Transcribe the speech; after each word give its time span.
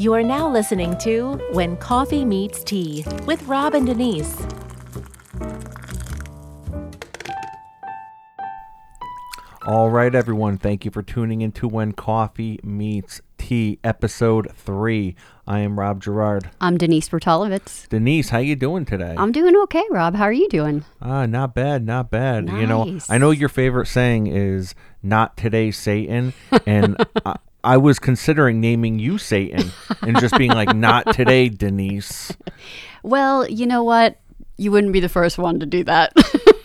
You 0.00 0.14
are 0.14 0.22
now 0.22 0.48
listening 0.50 0.96
to 1.00 1.34
When 1.52 1.76
Coffee 1.76 2.24
Meets 2.24 2.64
Tea 2.64 3.04
with 3.26 3.42
Rob 3.42 3.74
and 3.74 3.84
Denise. 3.86 4.34
All 9.66 9.90
right, 9.90 10.14
everyone. 10.14 10.56
Thank 10.56 10.86
you 10.86 10.90
for 10.90 11.02
tuning 11.02 11.42
into 11.42 11.68
When 11.68 11.92
Coffee 11.92 12.58
Meets 12.64 13.20
Tea, 13.36 13.78
episode 13.84 14.50
three. 14.56 15.16
I 15.46 15.58
am 15.58 15.78
Rob 15.78 16.00
Gerard. 16.00 16.48
I'm 16.62 16.78
Denise 16.78 17.10
Bertolovitz. 17.10 17.86
Denise, 17.90 18.30
how 18.30 18.38
you 18.38 18.56
doing 18.56 18.86
today? 18.86 19.14
I'm 19.18 19.32
doing 19.32 19.54
okay, 19.64 19.84
Rob. 19.90 20.14
How 20.14 20.24
are 20.24 20.32
you 20.32 20.48
doing? 20.48 20.86
Ah, 21.02 21.26
not 21.26 21.54
bad, 21.54 21.84
not 21.84 22.10
bad. 22.10 22.48
You 22.48 22.66
know, 22.66 22.84
Nice. 22.84 23.10
I 23.10 23.18
know 23.18 23.32
your 23.32 23.50
favorite 23.50 23.86
saying 23.86 24.28
is 24.28 24.74
"Not 25.02 25.36
today, 25.36 25.70
Satan," 25.70 26.32
and 26.64 26.96
I, 27.26 27.36
I 27.64 27.76
was 27.76 27.98
considering 27.98 28.60
naming 28.60 28.98
you 28.98 29.18
Satan 29.18 29.70
and 30.02 30.18
just 30.18 30.36
being 30.38 30.50
like, 30.52 30.74
"Not 30.74 31.14
today, 31.14 31.48
Denise." 31.48 32.32
Well, 33.02 33.48
you 33.48 33.66
know 33.66 33.82
what? 33.82 34.18
You 34.58 34.70
wouldn't 34.72 34.92
be 34.92 35.00
the 35.00 35.08
first 35.08 35.38
one 35.38 35.58
to 35.60 35.64
do 35.64 35.82
that. 35.84 36.12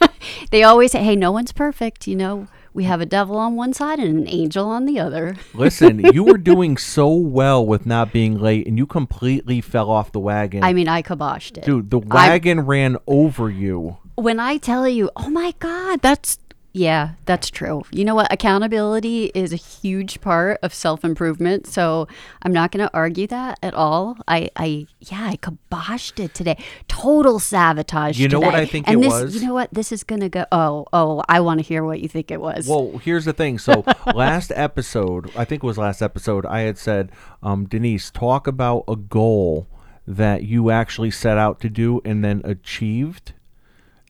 they 0.52 0.64
always 0.64 0.92
say, 0.92 1.02
hey, 1.02 1.16
no 1.16 1.32
one's 1.32 1.54
perfect. 1.54 2.08
You 2.08 2.16
know, 2.18 2.48
we 2.74 2.84
have 2.84 3.00
a 3.00 3.06
devil 3.06 3.38
on 3.38 3.56
one 3.56 3.72
side 3.72 4.00
and 4.00 4.20
an 4.20 4.28
angel 4.28 4.68
on 4.68 4.86
the 4.86 5.00
other. 5.00 5.38
Listen, 5.54 6.00
you 6.14 6.26
were 6.26 6.38
doing 6.38 6.76
so 6.76 7.08
well 7.10 7.66
with 7.66 7.86
not 7.86 8.12
being 8.12 8.38
late, 8.38 8.68
and 8.68 8.78
you 8.78 8.86
completely 8.86 9.62
fell 9.62 9.90
off 9.90 10.12
the 10.12 10.20
wagon. 10.20 10.62
I 10.62 10.74
mean, 10.74 10.90
I 10.90 11.02
kiboshed 11.02 11.58
it. 11.58 11.64
Dude, 11.64 11.90
the 11.90 12.02
I- 12.12 12.28
wagon 12.28 12.62
ran 12.66 12.98
over 13.08 13.50
you. 13.50 13.96
when 14.16 14.40
I 14.42 14.58
tell 14.58 14.86
you, 14.90 15.10
oh 15.16 15.30
my 15.30 15.54
God, 15.60 16.02
that's, 16.02 16.38
yeah, 16.76 17.12
that's 17.24 17.50
true. 17.50 17.84
You 17.90 18.04
know 18.04 18.16
what? 18.16 18.34
Accountability 18.34 19.32
is 19.34 19.54
a 19.54 19.56
huge 19.56 20.20
part 20.20 20.60
of 20.62 20.74
self 20.74 21.06
improvement. 21.06 21.68
So 21.68 22.10
I'm 22.42 22.52
not 22.52 22.74
going 22.74 22.86
to 22.86 22.94
argue 22.94 23.28
that 23.28 23.58
at 23.64 23.74
all. 23.74 24.18
I, 24.28 24.50
I, 24.58 24.88
yeah, 25.00 25.26
I 25.26 25.38
kiboshed 25.38 26.22
it 26.22 26.34
today. 26.34 26.62
Total 26.90 27.40
sabotage. 27.40 28.20
You 28.20 28.28
know 28.28 28.42
what. 28.42 28.56
I 28.56 28.66
think 28.66 28.90
and 28.90 28.98
it 28.98 29.04
this, 29.04 29.14
was? 29.14 29.36
You 29.36 29.48
know 29.48 29.54
what? 29.54 29.74
This 29.74 29.94
is 29.94 30.04
going 30.04 30.20
to 30.20 30.28
go, 30.28 30.46
oh, 30.52 30.86
oh, 30.92 31.24
I 31.30 31.40
want 31.40 31.62
to 31.62 31.64
hear 31.64 31.82
what 31.86 32.02
you 32.02 32.10
think 32.10 32.30
it 32.30 32.42
was. 32.42 32.68
Well, 32.68 32.98
here's 32.98 33.24
the 33.24 33.32
thing. 33.32 33.58
So 33.58 33.86
last 34.14 34.52
episode, 34.54 35.32
I 35.38 35.46
think 35.46 35.64
it 35.64 35.68
was 35.68 35.78
last 35.78 36.02
episode, 36.02 36.46
I 36.46 36.62
had 36.62 36.78
said, 36.78 37.10
um, 37.42 37.68
Denise, 37.68 38.12
talk 38.12 38.48
about 38.48 38.84
a 38.90 38.98
goal 38.98 39.70
that 40.06 40.44
you 40.44 40.72
actually 40.72 41.12
set 41.12 41.38
out 41.38 41.62
to 41.62 41.70
do 41.70 42.02
and 42.04 42.22
then 42.22 42.42
achieved. 42.44 43.32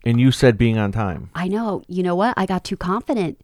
And 0.06 0.20
you 0.20 0.32
said 0.32 0.58
being 0.58 0.78
on 0.78 0.92
time. 0.92 1.30
I 1.34 1.48
know. 1.48 1.84
You 1.88 2.04
know 2.04 2.16
what? 2.16 2.34
I 2.38 2.46
got 2.46 2.64
too 2.64 2.78
confident. 2.78 3.40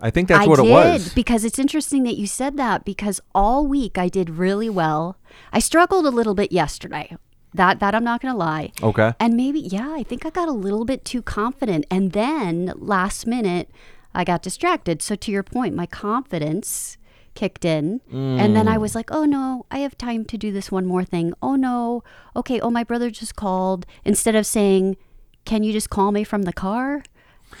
I 0.00 0.10
think 0.10 0.28
that's 0.28 0.44
I 0.46 0.48
what 0.48 0.56
did 0.56 0.66
it 0.66 0.70
was. 0.72 1.12
because 1.14 1.44
it's 1.44 1.58
interesting 1.58 2.02
that 2.04 2.16
you 2.16 2.26
said 2.26 2.56
that 2.56 2.84
because 2.84 3.20
all 3.34 3.66
week 3.66 3.98
I 3.98 4.08
did 4.08 4.30
really 4.30 4.68
well. 4.70 5.16
I 5.52 5.58
struggled 5.60 6.06
a 6.06 6.10
little 6.10 6.34
bit 6.34 6.50
yesterday. 6.50 7.16
That 7.54 7.78
that 7.80 7.94
I'm 7.94 8.02
not 8.02 8.22
going 8.22 8.32
to 8.32 8.38
lie. 8.38 8.72
Okay. 8.82 9.12
And 9.20 9.34
maybe 9.36 9.60
yeah, 9.60 9.92
I 9.92 10.02
think 10.02 10.24
I 10.24 10.30
got 10.30 10.48
a 10.48 10.52
little 10.52 10.84
bit 10.86 11.04
too 11.04 11.20
confident 11.22 11.84
and 11.90 12.12
then 12.12 12.72
last 12.76 13.26
minute 13.26 13.70
I 14.14 14.24
got 14.24 14.42
distracted. 14.42 15.02
So 15.02 15.14
to 15.16 15.30
your 15.30 15.42
point, 15.42 15.74
my 15.74 15.86
confidence 15.86 16.96
kicked 17.34 17.64
in 17.64 18.00
and 18.10 18.56
then 18.56 18.66
I 18.68 18.76
Mm. 18.76 18.80
was 18.80 18.94
like, 18.94 19.10
"Oh 19.12 19.24
no, 19.24 19.66
I 19.70 19.78
have 19.80 19.96
time 19.96 20.24
to 20.26 20.36
do 20.38 20.50
this 20.50 20.72
one 20.72 20.86
more 20.86 21.04
thing. 21.04 21.32
Oh 21.42 21.54
no. 21.56 22.02
Okay, 22.34 22.58
oh 22.60 22.70
my 22.70 22.84
brother 22.84 23.10
just 23.10 23.36
called." 23.36 23.84
Instead 24.04 24.34
of 24.34 24.46
saying, 24.46 24.96
"Can 25.44 25.62
you 25.62 25.72
just 25.72 25.90
call 25.90 26.12
me 26.12 26.24
from 26.24 26.42
the 26.42 26.52
car?" 26.52 27.02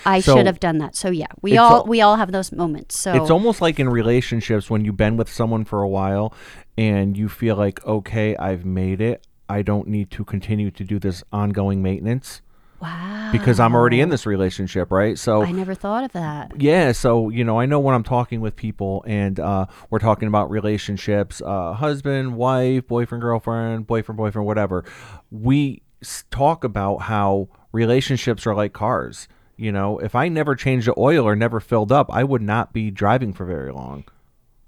I 0.04 0.20
So- 0.20 0.36
should 0.36 0.46
have 0.46 0.60
done 0.60 0.78
that. 0.78 0.96
So 0.96 1.10
yeah, 1.10 1.26
we 1.42 1.56
all 1.58 1.78
al- 1.78 1.86
we 1.86 2.00
all 2.00 2.16
have 2.16 2.32
those 2.32 2.52
moments. 2.52 2.98
So 2.98 3.12
It's 3.12 3.30
almost 3.30 3.60
like 3.60 3.78
in 3.78 3.88
relationships 3.88 4.70
when 4.70 4.84
you've 4.84 4.96
been 4.96 5.16
with 5.16 5.30
someone 5.30 5.64
for 5.64 5.82
a 5.82 5.88
while 5.88 6.32
and 6.78 7.16
you 7.16 7.28
feel 7.28 7.56
like, 7.56 7.84
okay, 7.86 8.36
I've 8.36 8.64
made 8.64 9.00
it. 9.00 9.26
I 9.48 9.62
don't 9.62 9.88
need 9.88 10.10
to 10.12 10.24
continue 10.24 10.70
to 10.70 10.84
do 10.84 10.98
this 10.98 11.22
ongoing 11.30 11.82
maintenance 11.82 12.40
wow. 12.80 13.28
because 13.32 13.60
I'm 13.60 13.74
already 13.74 14.00
in 14.00 14.08
this 14.08 14.24
relationship, 14.24 14.90
right? 14.90 15.18
So 15.18 15.42
I 15.42 15.52
never 15.52 15.74
thought 15.74 16.04
of 16.04 16.12
that. 16.12 16.52
Yeah, 16.58 16.92
so 16.92 17.28
you 17.28 17.44
know, 17.44 17.60
I 17.60 17.66
know 17.66 17.78
when 17.78 17.94
I'm 17.94 18.04
talking 18.04 18.40
with 18.40 18.56
people 18.56 19.04
and 19.06 19.38
uh, 19.38 19.66
we're 19.90 19.98
talking 19.98 20.28
about 20.28 20.50
relationships, 20.50 21.42
uh, 21.44 21.74
husband, 21.74 22.36
wife, 22.36 22.86
boyfriend, 22.86 23.20
girlfriend, 23.20 23.86
boyfriend, 23.86 24.16
boyfriend, 24.16 24.46
whatever. 24.46 24.84
We 25.30 25.82
talk 26.30 26.64
about 26.64 27.02
how 27.02 27.48
relationships 27.72 28.46
are 28.46 28.54
like 28.54 28.72
cars. 28.72 29.28
You 29.56 29.72
know, 29.72 29.98
if 29.98 30.14
I 30.14 30.28
never 30.28 30.54
changed 30.54 30.86
the 30.86 30.94
oil 30.96 31.26
or 31.26 31.36
never 31.36 31.60
filled 31.60 31.92
up, 31.92 32.10
I 32.10 32.24
would 32.24 32.42
not 32.42 32.72
be 32.72 32.90
driving 32.90 33.32
for 33.32 33.44
very 33.44 33.72
long. 33.72 34.04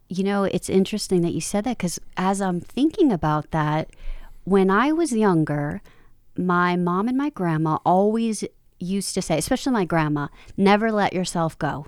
You 0.09 0.25
know, 0.25 0.45
it's 0.45 0.69
interesting 0.69 1.23
that 1.23 1.33
you 1.33 1.41
said 1.41 1.65
that 1.65 1.79
because 1.79 1.99
as 2.17 2.41
I'm 2.41 2.61
thinking 2.61 3.11
about 3.11 3.51
that, 3.51 3.91
when 4.45 4.71
I 4.71 4.93
was 4.93 5.13
younger, 5.13 5.81
my 6.37 6.77
mom 6.77 7.09
and 7.09 7.17
my 7.17 7.31
grandma 7.31 7.79
always 7.85 8.45
used 8.79 9.15
to 9.15 9.23
say, 9.23 9.39
especially 9.39 9.73
my 9.73 9.85
grandma, 9.85 10.29
never 10.57 10.93
let 10.93 11.13
yourself 11.13 11.59
go. 11.59 11.87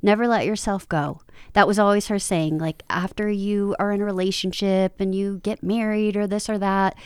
Never 0.00 0.28
let 0.28 0.46
yourself 0.46 0.88
go. 0.88 1.20
That 1.52 1.66
was 1.66 1.78
always 1.78 2.06
her 2.06 2.18
saying. 2.18 2.58
Like, 2.58 2.84
after 2.88 3.28
you 3.28 3.74
are 3.78 3.90
in 3.90 4.00
a 4.00 4.04
relationship 4.04 5.00
and 5.00 5.14
you 5.14 5.40
get 5.42 5.62
married 5.62 6.16
or 6.16 6.26
this 6.26 6.48
or 6.48 6.56
that, 6.58 6.96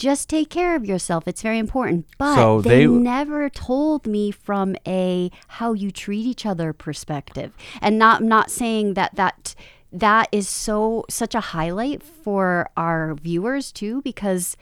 just 0.00 0.28
take 0.30 0.48
care 0.48 0.74
of 0.74 0.84
yourself. 0.86 1.28
It's 1.28 1.42
very 1.42 1.58
important. 1.58 2.06
But 2.18 2.34
So 2.34 2.60
they, 2.62 2.80
they- 2.80 2.86
never 2.86 3.48
told 3.50 4.06
me 4.06 4.30
from 4.30 4.74
a 4.86 5.30
how 5.58 5.74
you 5.74 5.90
treat 5.90 6.24
each 6.26 6.44
other 6.46 6.72
perspective. 6.72 7.52
And 7.82 7.98
not 7.98 8.20
I'm 8.22 8.28
not 8.28 8.50
saying 8.50 8.94
that 8.94 9.14
that 9.16 9.54
that 9.92 10.28
is 10.32 10.48
so 10.48 11.04
such 11.10 11.34
a 11.34 11.40
highlight 11.40 12.02
for 12.02 12.70
our 12.76 13.14
viewers 13.14 13.70
too 13.72 14.00
because 14.02 14.56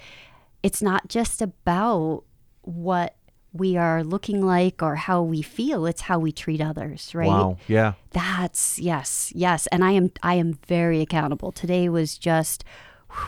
it's 0.63 0.83
not 0.83 1.09
just 1.09 1.41
about 1.41 2.25
what 2.63 3.15
we 3.53 3.77
are 3.77 4.03
looking 4.05 4.45
like 4.45 4.83
or 4.83 4.97
how 4.97 5.23
we 5.23 5.41
feel 5.43 5.87
it's 5.87 6.03
how 6.03 6.19
we 6.19 6.31
treat 6.33 6.61
others 6.61 7.15
right 7.15 7.29
Wow. 7.29 7.57
Yeah. 7.67 7.95
that's 8.11 8.79
yes 8.79 9.33
yes 9.35 9.67
and 9.69 9.83
i 9.83 9.93
am 9.93 10.11
i 10.23 10.35
am 10.35 10.53
very 10.67 11.01
accountable 11.01 11.51
today 11.53 11.89
was 11.89 12.19
just 12.19 12.63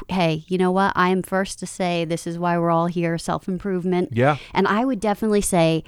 hey 0.09 0.45
you 0.49 0.59
know 0.59 0.71
what 0.71 0.93
i 0.95 1.09
am 1.09 1.23
first 1.23 1.59
to 1.59 1.67
say 1.67 2.05
this 2.05 2.27
is 2.27 2.39
why 2.39 2.59
we're 2.59 2.71
all 2.71 2.87
here 2.87 3.17
self-improvement 3.19 4.11
Yeah. 4.13 4.37
and 4.55 4.67
i 4.69 4.85
would 4.85 5.01
definitely 5.01 5.41
say 5.41 5.85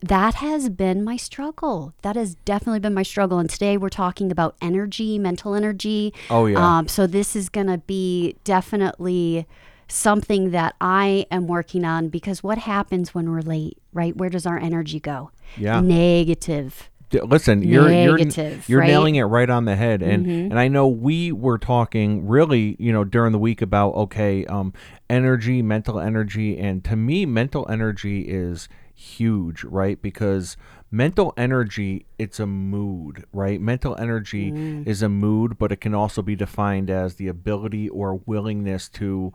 that 0.00 0.34
has 0.34 0.68
been 0.68 1.02
my 1.02 1.16
struggle. 1.16 1.92
That 2.02 2.14
has 2.14 2.36
definitely 2.44 2.78
been 2.78 2.94
my 2.94 3.02
struggle. 3.02 3.40
And 3.40 3.50
today 3.50 3.76
we're 3.76 3.88
talking 3.88 4.30
about 4.30 4.54
energy, 4.62 5.18
mental 5.18 5.56
energy. 5.56 6.14
Oh, 6.30 6.46
yeah. 6.46 6.78
Um, 6.78 6.86
so 6.86 7.08
this 7.08 7.34
is 7.34 7.48
going 7.48 7.66
to 7.66 7.78
be 7.78 8.36
definitely 8.44 9.44
something 9.88 10.52
that 10.52 10.76
I 10.80 11.26
am 11.32 11.48
working 11.48 11.84
on 11.84 12.10
because 12.10 12.44
what 12.44 12.58
happens 12.58 13.12
when 13.12 13.28
we're 13.28 13.40
late, 13.40 13.78
right? 13.92 14.16
Where 14.16 14.30
does 14.30 14.46
our 14.46 14.56
energy 14.56 15.00
go? 15.00 15.32
Yeah. 15.56 15.80
Negative. 15.80 16.88
Listen 17.12 17.62
you're 17.62 17.88
Negative, 17.88 18.68
you're, 18.68 18.76
you're 18.76 18.80
right? 18.80 18.86
nailing 18.88 19.14
it 19.16 19.22
right 19.24 19.48
on 19.48 19.64
the 19.64 19.76
head 19.76 20.02
and 20.02 20.26
Mm-hmm. 20.26 20.50
and 20.50 20.58
i 20.58 20.68
know 20.68 20.86
we 20.88 21.32
were 21.32 21.58
talking 21.58 22.26
really 22.26 22.76
you 22.78 22.92
know 22.92 23.04
during 23.04 23.32
the 23.32 23.38
week 23.38 23.62
about 23.62 23.94
okay 23.94 24.44
um 24.46 24.72
energy 25.08 25.62
mental 25.62 25.98
energy 25.98 26.58
and 26.58 26.84
to 26.84 26.96
me 26.96 27.24
mental 27.24 27.66
energy 27.70 28.22
is 28.22 28.68
huge 28.94 29.64
right 29.64 30.02
because 30.02 30.56
mental 30.90 31.32
energy 31.36 32.04
it's 32.18 32.40
a 32.40 32.46
mood 32.46 33.24
right 33.32 33.60
mental 33.60 33.96
energy 33.96 34.50
Mm. 34.52 34.86
is 34.86 35.02
a 35.02 35.08
mood 35.08 35.56
but 35.58 35.70
it 35.72 35.80
can 35.80 35.94
also 35.94 36.20
be 36.22 36.34
defined 36.36 36.90
as 36.90 37.14
the 37.14 37.28
ability 37.28 37.88
or 37.88 38.16
willingness 38.26 38.88
to 38.90 39.32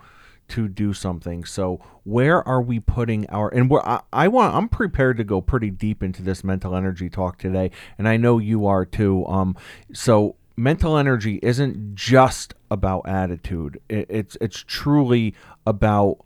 to 0.50 0.68
do 0.68 0.94
something. 0.94 1.46
So 1.46 1.80
where 2.04 2.46
are 2.48 2.62
we 2.62 2.80
putting 2.80 3.30
our 3.30 3.50
and 3.50 3.70
where 3.70 3.88
I, 3.88 4.02
I 4.12 4.28
want 4.28 4.56
I'm 4.56 4.70
prepared 4.70 5.18
to 5.18 5.24
go 5.24 5.42
pretty 5.42 5.70
deep 5.70 6.04
into 6.04 6.22
this 6.22 6.44
mental 6.44 6.76
energy 6.76 7.10
talk 7.10 7.38
today, 7.38 7.72
and 7.98 8.08
I 8.08 8.18
know 8.18 8.38
you 8.38 8.66
are 8.66 8.86
too. 8.86 9.26
Um, 9.28 9.56
so 9.94 10.36
mental 10.56 10.98
energy 10.98 11.40
isn't 11.42 11.96
just 11.96 12.54
about 12.70 13.08
attitude. 13.08 13.80
It, 13.90 14.08
it's 14.10 14.38
it's 14.42 14.64
truly 14.66 15.34
about 15.66 16.18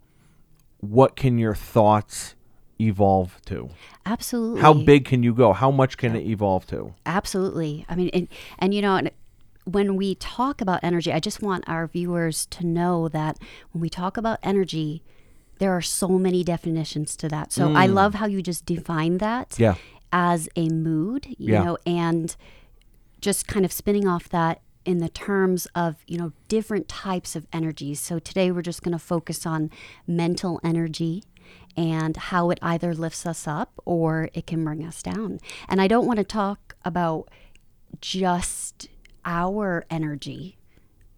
what 0.80 1.16
can 1.16 1.38
your 1.38 1.54
thoughts 1.54 2.34
evolve 2.80 3.40
to. 3.46 3.70
Absolutely. 4.06 4.60
How 4.60 4.72
big 4.72 5.04
can 5.04 5.22
you 5.22 5.34
go? 5.34 5.52
How 5.52 5.70
much 5.70 5.96
can 5.96 6.14
it 6.14 6.26
evolve 6.26 6.66
to? 6.68 6.94
Absolutely. 7.06 7.84
I 7.88 7.96
mean, 7.96 8.10
and, 8.12 8.28
and 8.58 8.72
you 8.72 8.82
know, 8.82 8.96
and 8.96 9.10
when 9.70 9.96
we 9.96 10.14
talk 10.14 10.60
about 10.60 10.80
energy, 10.82 11.12
I 11.12 11.20
just 11.20 11.42
want 11.42 11.64
our 11.68 11.86
viewers 11.86 12.46
to 12.46 12.64
know 12.66 13.08
that 13.08 13.38
when 13.72 13.80
we 13.82 13.90
talk 13.90 14.16
about 14.16 14.38
energy, 14.42 15.02
there 15.58 15.72
are 15.72 15.82
so 15.82 16.08
many 16.08 16.42
definitions 16.42 17.16
to 17.16 17.28
that. 17.28 17.52
So 17.52 17.72
I 17.74 17.86
love 17.86 18.14
how 18.14 18.26
you 18.26 18.40
just 18.42 18.64
define 18.64 19.18
that 19.18 19.50
Mm. 19.50 19.58
Yeah. 19.58 19.74
as 20.12 20.48
a 20.56 20.68
mood, 20.68 21.26
you 21.36 21.52
Yeah. 21.52 21.64
know, 21.64 21.78
and 21.84 22.34
just 23.20 23.46
kind 23.46 23.64
of 23.64 23.72
spinning 23.72 24.06
off 24.06 24.28
that 24.30 24.62
in 24.84 24.98
the 24.98 25.08
terms 25.08 25.66
of, 25.74 25.96
you 26.06 26.16
know, 26.16 26.32
different 26.48 26.88
types 26.88 27.36
of 27.36 27.46
energies. 27.52 28.00
So 28.00 28.18
today 28.18 28.50
we're 28.50 28.62
just 28.62 28.82
going 28.82 28.92
to 28.92 28.98
focus 28.98 29.44
on 29.44 29.70
mental 30.06 30.60
energy 30.64 31.24
and 31.76 32.16
how 32.16 32.48
it 32.50 32.58
either 32.62 32.94
lifts 32.94 33.26
us 33.26 33.46
up 33.46 33.72
or 33.84 34.30
it 34.32 34.46
can 34.46 34.64
bring 34.64 34.82
us 34.84 35.02
down. 35.02 35.40
And 35.68 35.80
I 35.80 35.88
don't 35.88 36.06
want 36.06 36.18
to 36.18 36.24
talk 36.24 36.76
about 36.84 37.28
just 38.00 38.88
our 39.28 39.84
energy 39.90 40.56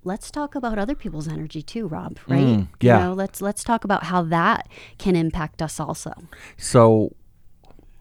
let's 0.02 0.30
talk 0.30 0.54
about 0.54 0.78
other 0.78 0.94
people's 0.94 1.28
energy 1.28 1.62
too, 1.62 1.86
Rob, 1.86 2.18
right? 2.26 2.40
Mm, 2.40 2.68
yeah. 2.80 2.98
You 2.98 3.04
know, 3.04 3.12
let's 3.12 3.42
let's 3.42 3.62
talk 3.62 3.84
about 3.84 4.04
how 4.04 4.22
that 4.22 4.68
can 4.98 5.14
impact 5.14 5.60
us 5.60 5.78
also. 5.78 6.12
So 6.56 7.14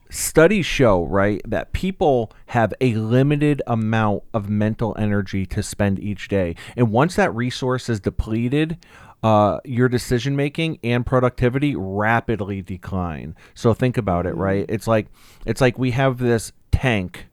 studies 0.09 0.65
show, 0.65 1.03
right, 1.05 1.41
that 1.45 1.73
people 1.73 2.31
have 2.47 2.73
a 2.81 2.93
limited 2.95 3.61
amount 3.67 4.23
of 4.33 4.49
mental 4.49 4.95
energy 4.97 5.45
to 5.47 5.61
spend 5.61 5.99
each 5.99 6.27
day. 6.27 6.55
And 6.75 6.91
once 6.91 7.15
that 7.15 7.33
resource 7.35 7.89
is 7.89 7.99
depleted, 7.99 8.77
uh, 9.21 9.59
your 9.65 9.89
decision 9.89 10.35
making 10.35 10.79
and 10.83 11.05
productivity 11.05 11.75
rapidly 11.75 12.61
decline. 12.61 13.35
So 13.53 13.73
think 13.73 13.97
about 13.97 14.25
it, 14.25 14.35
right? 14.35 14.65
It's 14.69 14.87
like 14.87 15.07
it's 15.45 15.61
like 15.61 15.77
we 15.77 15.91
have 15.91 16.17
this 16.17 16.51
tank, 16.71 17.27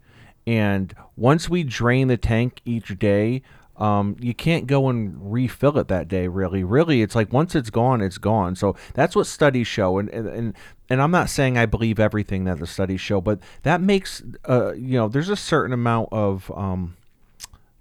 and 0.47 0.95
once 1.17 1.49
we 1.49 1.65
drain 1.65 2.09
the 2.09 2.17
tank 2.17 2.61
each 2.65 2.99
day, 2.99 3.43
um, 3.79 4.17
you 4.21 4.33
can't 4.33 4.67
go 4.67 4.89
and 4.89 5.33
refill 5.33 5.77
it 5.79 5.89
that 5.89 6.09
day. 6.09 6.29
Really, 6.29 6.65
really, 6.65 7.03
it's 7.03 7.15
like 7.15 7.33
once 7.33 7.55
it's 7.55 7.69
gone, 7.69 8.01
it's 8.01 8.19
gone. 8.19 8.55
So 8.57 8.77
that's 8.95 9.15
what 9.15 9.27
studies 9.27 9.67
show, 9.67 9.99
and 9.99 10.09
and 10.09 10.55
and, 10.89 11.03
I'm 11.03 11.11
not 11.11 11.29
saying 11.29 11.59
I 11.59 11.67
believe 11.67 11.99
everything 11.99 12.45
that 12.45 12.59
the 12.59 12.67
studies 12.67 13.01
show, 13.01 13.21
but 13.21 13.41
that 13.65 13.81
makes 13.81 14.23
uh, 14.49 14.73
you 14.75 14.97
know, 14.97 15.09
there's 15.09 15.29
a 15.29 15.37
certain 15.37 15.73
amount 15.73 16.09
of 16.13 16.51
um, 16.55 16.97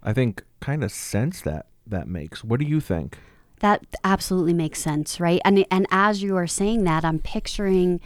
I 0.04 0.12
think 0.12 0.44
kind 0.60 0.84
of 0.84 0.92
sense 0.92 1.42
that 1.42 1.68
that 1.88 2.08
makes. 2.08 2.44
What 2.44 2.60
do 2.60 2.66
you 2.66 2.82
think? 2.82 3.20
That 3.60 3.86
absolutely 4.04 4.54
makes 4.54 4.80
sense, 4.80 5.20
right? 5.20 5.40
And 5.46 5.66
and 5.72 5.88
as 5.92 6.22
you 6.22 6.36
are 6.36 6.48
saying 6.48 6.84
that, 6.84 7.06
I'm 7.06 7.20
picturing 7.20 8.02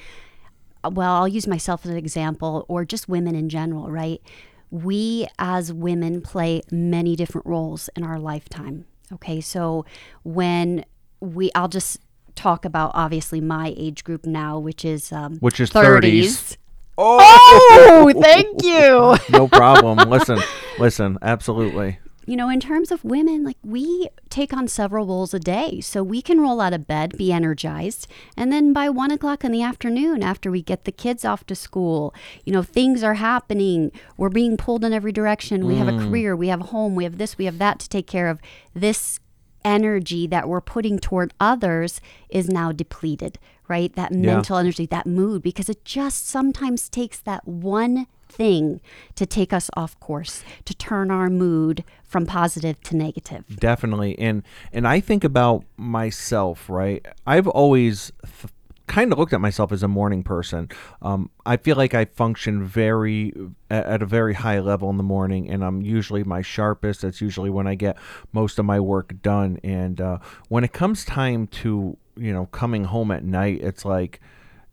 well, 0.84 1.14
I'll 1.16 1.28
use 1.28 1.48
myself 1.48 1.86
as 1.86 1.92
an 1.92 1.98
example 1.98 2.66
or 2.68 2.86
just 2.86 3.10
women 3.10 3.36
in 3.36 3.50
general, 3.50 3.92
right? 3.92 4.22
We 4.72 5.28
as 5.38 5.74
women 5.74 6.22
play 6.22 6.62
many 6.72 7.16
different 7.16 7.48
roles 7.48 7.90
in 7.96 8.04
our 8.04 8.20
lifetime. 8.20 8.86
Okay? 9.14 9.42
So 9.42 9.86
when 10.24 10.86
we 11.20 11.52
I'll 11.56 11.68
just 11.68 12.00
talk 12.36 12.66
about 12.66 12.92
obviously 12.94 13.42
my 13.42 13.74
age 13.78 14.04
group 14.04 14.26
now, 14.26 14.58
which 14.60 14.86
is 14.86 15.12
um, 15.12 15.38
Which 15.40 15.60
is 15.60 15.70
30s. 15.72 16.58
Oh, 16.98 18.12
thank 18.22 18.62
you. 18.64 19.18
no 19.38 19.48
problem. 19.48 20.10
listen, 20.10 20.40
listen, 20.80 21.18
absolutely. 21.22 22.00
You 22.30 22.38
know, 22.38 22.48
in 22.48 22.60
terms 22.60 22.92
of 22.92 23.04
women, 23.04 23.44
like 23.44 23.58
we 23.64 24.08
take 24.30 24.54
on 24.54 24.68
several 24.68 25.08
roles 25.08 25.34
a 25.34 25.40
day. 25.40 25.82
So 25.82 26.04
we 26.04 26.22
can 26.22 26.40
roll 26.40 26.62
out 26.62 26.74
of 26.74 26.86
bed, 26.86 27.18
be 27.18 27.32
energized, 27.34 28.08
and 28.38 28.52
then 28.52 28.72
by 28.72 28.88
one 28.88 29.10
o'clock 29.10 29.44
in 29.44 29.52
the 29.52 29.64
afternoon, 29.64 30.22
after 30.22 30.52
we 30.52 30.62
get 30.62 30.86
the 30.86 30.92
kids 30.92 31.26
off 31.26 31.44
to 31.48 31.56
school, 31.56 32.14
you 32.46 32.54
know, 32.54 32.62
things 32.62 33.04
are 33.04 33.16
happening. 33.16 33.92
We're 34.16 34.30
being 34.30 34.58
pulled 34.58 34.86
in 34.86 34.94
every 34.94 35.12
direction. 35.12 35.66
We 35.66 35.78
have 35.78 35.88
a 35.88 35.94
mm. 35.94 36.08
career, 36.08 36.36
we 36.36 36.50
have 36.50 36.62
a 36.62 36.66
home, 36.66 36.94
we 36.94 37.04
have 37.04 37.18
this, 37.18 37.40
we 37.40 37.46
have 37.46 37.58
that 37.58 37.80
to 37.80 37.90
take 37.90 38.06
care 38.06 38.28
of. 38.28 38.40
This 38.76 39.20
energy 39.66 40.28
that 40.28 40.48
we're 40.48 40.62
putting 40.62 41.00
toward 41.00 41.34
others 41.40 42.00
is 42.30 42.48
now 42.48 42.72
depleted, 42.72 43.40
right? 43.70 43.94
That 43.96 44.12
mental 44.12 44.58
energy, 44.58 44.86
that 44.88 45.06
mood, 45.06 45.42
because 45.42 45.70
it 45.70 45.86
just 45.86 46.28
sometimes 46.28 46.90
takes 46.90 47.20
that 47.20 47.48
one 47.48 48.08
thing 48.28 48.82
to 49.16 49.26
take 49.26 49.54
us 49.54 49.70
off 49.76 50.00
course, 50.00 50.44
to 50.66 50.74
turn 50.74 51.10
our 51.12 51.30
mood 51.30 51.84
from 52.04 52.26
positive 52.26 52.82
to 52.82 52.96
negative. 52.96 53.46
Definitely. 53.60 54.18
And 54.20 54.44
and 54.74 54.88
I 54.88 55.00
think 55.00 55.24
about 55.24 55.64
myself, 55.78 56.70
right? 56.70 57.06
I've 57.26 57.48
always 57.48 58.12
th- 58.24 58.54
kind 58.88 59.14
of 59.14 59.20
looked 59.20 59.34
at 59.34 59.40
myself 59.40 59.72
as 59.72 59.84
a 59.84 59.88
morning 59.88 60.24
person. 60.24 60.68
Um, 61.02 61.30
I 61.46 61.58
feel 61.58 61.78
like 61.78 61.94
I 61.94 62.06
function 62.06 62.64
very 62.64 63.34
at, 63.70 63.86
at 63.86 64.02
a 64.02 64.06
very 64.06 64.34
high 64.34 64.60
level 64.60 64.90
in 64.90 64.98
the 64.98 65.04
morning, 65.04 65.50
and 65.50 65.64
I'm 65.64 65.82
usually 65.82 66.24
my 66.24 66.42
sharpest. 66.42 67.02
That's 67.02 67.22
usually 67.22 67.52
when 67.52 67.68
I 67.68 67.76
get 67.76 67.98
most 68.34 68.60
of 68.60 68.66
my 68.66 68.80
work 68.80 69.22
done. 69.22 69.60
And 69.64 70.02
uh, 70.02 70.18
when 70.50 70.64
it 70.64 70.74
comes 70.74 71.06
time 71.06 71.48
to 71.48 71.98
you 72.20 72.34
know 72.34 72.46
coming 72.48 72.84
home 72.86 73.12
at 73.12 73.24
night, 73.24 73.62
it's 73.62 73.86
like 73.86 74.20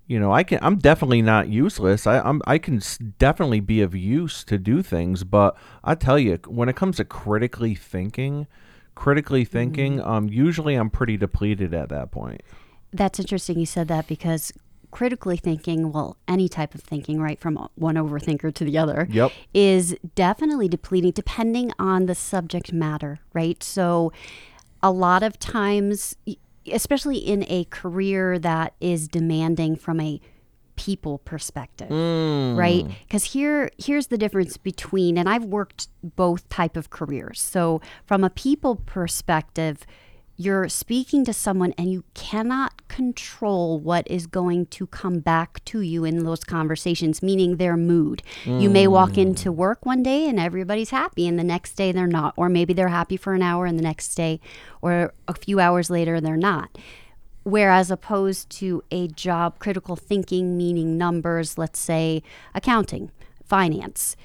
you 0.08 0.20
know, 0.20 0.32
I 0.32 0.44
can. 0.44 0.60
I'm 0.62 0.78
definitely 0.78 1.22
not 1.22 1.48
useless. 1.48 2.06
I, 2.06 2.20
I'm. 2.20 2.40
I 2.46 2.58
can 2.58 2.80
definitely 3.18 3.60
be 3.60 3.80
of 3.82 3.94
use 3.94 4.44
to 4.44 4.56
do 4.56 4.82
things. 4.82 5.24
But 5.24 5.56
I 5.82 5.96
tell 5.96 6.18
you, 6.18 6.38
when 6.46 6.68
it 6.68 6.76
comes 6.76 6.98
to 6.98 7.04
critically 7.04 7.74
thinking, 7.74 8.46
critically 8.94 9.44
thinking, 9.44 10.00
um, 10.00 10.28
usually 10.28 10.76
I'm 10.76 10.90
pretty 10.90 11.16
depleted 11.16 11.74
at 11.74 11.88
that 11.88 12.12
point. 12.12 12.42
That's 12.92 13.18
interesting 13.18 13.58
you 13.58 13.66
said 13.66 13.88
that 13.88 14.06
because 14.06 14.52
critically 14.92 15.36
thinking, 15.36 15.90
well, 15.90 16.16
any 16.28 16.48
type 16.48 16.74
of 16.76 16.82
thinking, 16.82 17.20
right, 17.20 17.40
from 17.40 17.68
one 17.74 17.96
overthinker 17.96 18.54
to 18.54 18.64
the 18.64 18.78
other, 18.78 19.08
Yep. 19.10 19.32
is 19.52 19.96
definitely 20.14 20.68
depleting 20.68 21.10
depending 21.10 21.72
on 21.80 22.06
the 22.06 22.14
subject 22.14 22.72
matter, 22.72 23.18
right? 23.34 23.60
So 23.62 24.12
a 24.82 24.92
lot 24.92 25.24
of 25.24 25.38
times, 25.40 26.14
especially 26.72 27.18
in 27.18 27.44
a 27.48 27.64
career 27.64 28.38
that 28.38 28.74
is 28.80 29.08
demanding 29.08 29.76
from 29.76 30.00
a 30.00 30.20
people 30.76 31.18
perspective 31.18 31.88
hmm. 31.88 32.54
right? 32.54 32.84
Because 33.06 33.24
here 33.24 33.70
here's 33.78 34.08
the 34.08 34.18
difference 34.18 34.56
between 34.58 35.16
and 35.16 35.28
i've 35.28 35.44
worked 35.44 35.88
both 36.02 36.48
type 36.48 36.76
of 36.76 36.90
careers. 36.90 37.40
So 37.40 37.80
from 38.04 38.22
a 38.24 38.30
people 38.30 38.76
perspective 38.76 39.86
you're 40.36 40.68
speaking 40.68 41.24
to 41.24 41.32
someone 41.32 41.72
and 41.78 41.90
you 41.90 42.04
cannot 42.14 42.88
control 42.88 43.80
what 43.80 44.06
is 44.10 44.26
going 44.26 44.66
to 44.66 44.86
come 44.86 45.20
back 45.20 45.64
to 45.64 45.80
you 45.80 46.04
in 46.04 46.24
those 46.24 46.44
conversations, 46.44 47.22
meaning 47.22 47.56
their 47.56 47.76
mood. 47.76 48.22
You 48.44 48.68
may 48.68 48.86
walk 48.86 49.14
hmm. 49.14 49.20
into 49.20 49.50
work 49.50 49.86
one 49.86 50.02
day 50.02 50.28
and 50.28 50.38
everybody's 50.38 50.90
happy, 50.90 51.26
and 51.26 51.38
the 51.38 51.44
next 51.44 51.72
day 51.72 51.90
they're 51.90 52.06
not. 52.06 52.34
Or 52.36 52.48
maybe 52.48 52.74
they're 52.74 52.88
happy 52.88 53.16
for 53.16 53.32
an 53.32 53.42
hour 53.42 53.64
and 53.64 53.78
the 53.78 53.82
next 53.82 54.14
day 54.14 54.40
or 54.82 55.14
a 55.26 55.34
few 55.34 55.58
hours 55.58 55.88
later 55.88 56.20
they're 56.20 56.36
not. 56.36 56.76
Whereas 57.44 57.90
opposed 57.90 58.50
to 58.58 58.82
a 58.90 59.08
job, 59.08 59.58
critical 59.58 59.96
thinking, 59.96 60.56
meaning 60.56 60.98
numbers, 60.98 61.56
let's 61.56 61.78
say 61.78 62.22
accounting, 62.54 63.10
finance, 63.44 64.16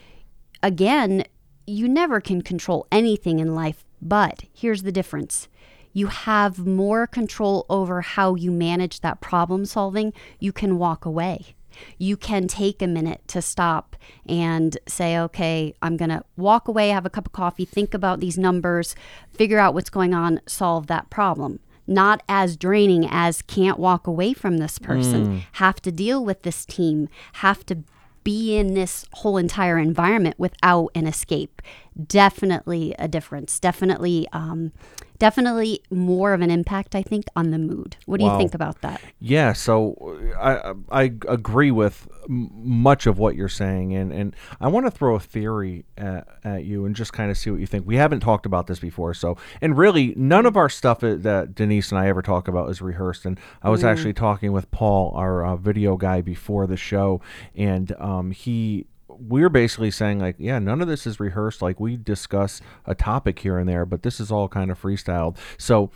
again, 0.64 1.24
you 1.68 1.88
never 1.88 2.20
can 2.20 2.42
control 2.42 2.88
anything 2.92 3.40
in 3.40 3.56
life, 3.56 3.86
but 4.02 4.44
here's 4.52 4.84
the 4.84 4.92
difference. 4.92 5.48
You 5.94 6.08
have 6.08 6.66
more 6.66 7.08
control 7.08 7.66
over 7.70 8.02
how 8.02 8.36
you 8.36 8.52
manage 8.52 9.02
that 9.02 9.22
problem 9.22 9.66
solving. 9.66 10.14
You 10.40 10.52
can 10.52 10.78
walk 10.78 11.06
away. 11.06 11.56
You 11.98 12.18
can 12.18 12.48
take 12.48 12.82
a 12.82 12.88
minute 12.88 13.22
to 13.28 13.42
stop 13.42 13.96
and 14.26 14.78
say, 14.88 15.18
okay, 15.18 15.74
I'm 15.82 15.98
going 15.98 16.10
to 16.10 16.24
walk 16.36 16.68
away, 16.68 16.90
have 16.90 17.06
a 17.06 17.10
cup 17.10 17.28
of 17.28 17.32
coffee, 17.32 17.66
think 17.66 17.94
about 17.94 18.20
these 18.20 18.38
numbers, 18.38 18.96
figure 19.34 19.60
out 19.60 19.74
what's 19.74 19.90
going 19.90 20.14
on, 20.14 20.42
solve 20.46 20.88
that 20.88 21.10
problem. 21.10 21.60
Not 21.88 22.24
as 22.30 22.58
draining 22.58 23.08
as 23.10 23.42
can't 23.42 23.80
walk 23.80 24.08
away 24.08 24.34
from 24.34 24.58
this 24.58 24.80
person, 24.80 25.28
mm. 25.28 25.44
have 25.54 25.82
to 25.82 25.92
deal 25.92 26.24
with 26.24 26.44
this 26.44 26.66
team, 26.66 27.10
have 27.34 27.66
to 27.66 27.84
be 28.24 28.56
in 28.56 28.76
this 28.76 29.06
whole 29.14 29.38
entire 29.38 29.80
environment 29.80 30.36
without 30.38 30.90
an 30.94 31.08
escape. 31.08 31.62
Definitely 32.08 32.96
a 32.98 33.08
difference. 33.08 33.60
Definitely, 33.60 34.26
um, 34.32 34.72
definitely 35.20 35.84
more 35.92 36.34
of 36.34 36.40
an 36.40 36.50
impact. 36.50 36.96
I 36.96 37.02
think 37.02 37.26
on 37.36 37.52
the 37.52 37.60
mood. 37.60 37.98
What 38.06 38.20
do 38.20 38.26
you 38.26 38.38
think 38.38 38.54
about 38.54 38.82
that? 38.82 39.02
Yeah, 39.20 39.52
so 39.52 40.18
I 40.40 40.74
I 40.90 41.04
agree 41.28 41.70
with 41.70 42.08
much 42.30 43.08
of 43.08 43.20
what 43.20 43.36
you're 43.36 43.50
saying, 43.50 43.94
and 43.94 44.14
and 44.14 44.36
I 44.62 44.70
want 44.70 44.86
to 44.86 44.92
throw 44.92 45.16
a 45.16 45.20
theory 45.20 45.84
at, 45.98 46.28
at 46.46 46.64
you 46.64 46.86
and 46.86 46.96
just 46.96 47.12
kind 47.12 47.30
of 47.30 47.38
see 47.38 47.52
what 47.52 47.60
you 47.60 47.68
think. 47.68 47.86
We 47.86 47.98
haven't 47.98 48.22
talked 48.22 48.46
about 48.46 48.68
this 48.68 48.80
before, 48.80 49.14
so 49.14 49.38
and 49.60 49.78
really 49.78 50.14
none 50.16 50.46
of 50.46 50.56
our 50.56 50.70
stuff 50.70 51.02
that 51.02 51.56
Denise 51.56 51.92
and 51.92 52.00
I 52.00 52.08
ever 52.08 52.22
talk 52.22 52.48
about 52.48 52.70
is 52.70 52.82
rehearsed. 52.82 53.26
And 53.26 53.38
I 53.62 53.70
was 53.70 53.84
actually 53.84 54.14
talking 54.14 54.54
with 54.54 54.72
Paul, 54.72 55.12
our 55.16 55.46
uh, 55.46 55.56
video 55.58 55.98
guy, 55.98 56.22
before 56.22 56.68
the 56.68 56.78
show, 56.78 57.20
and 57.54 57.92
um, 58.00 58.32
he 58.32 58.86
we're 59.28 59.50
basically 59.50 59.92
saying 59.92 60.20
like 60.20 60.36
yeah 60.38 60.60
none 60.60 60.82
of 60.82 60.88
this 60.88 61.06
is 61.06 61.20
rehearsed 61.20 61.62
like 61.62 61.80
we 61.80 61.98
discuss 61.98 62.62
a 62.86 62.96
topic 62.96 63.40
here 63.40 63.58
and 63.58 63.70
there 63.70 63.86
but 63.86 64.04
this 64.04 64.20
is 64.20 64.32
all 64.32 64.48
kind 64.48 64.72
of 64.72 64.82
freestyled 64.82 65.38
so 65.58 65.92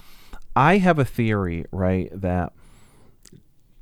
i 0.56 0.78
have 0.78 1.00
a 1.00 1.06
theory 1.06 1.66
right 1.72 2.10
that 2.14 2.54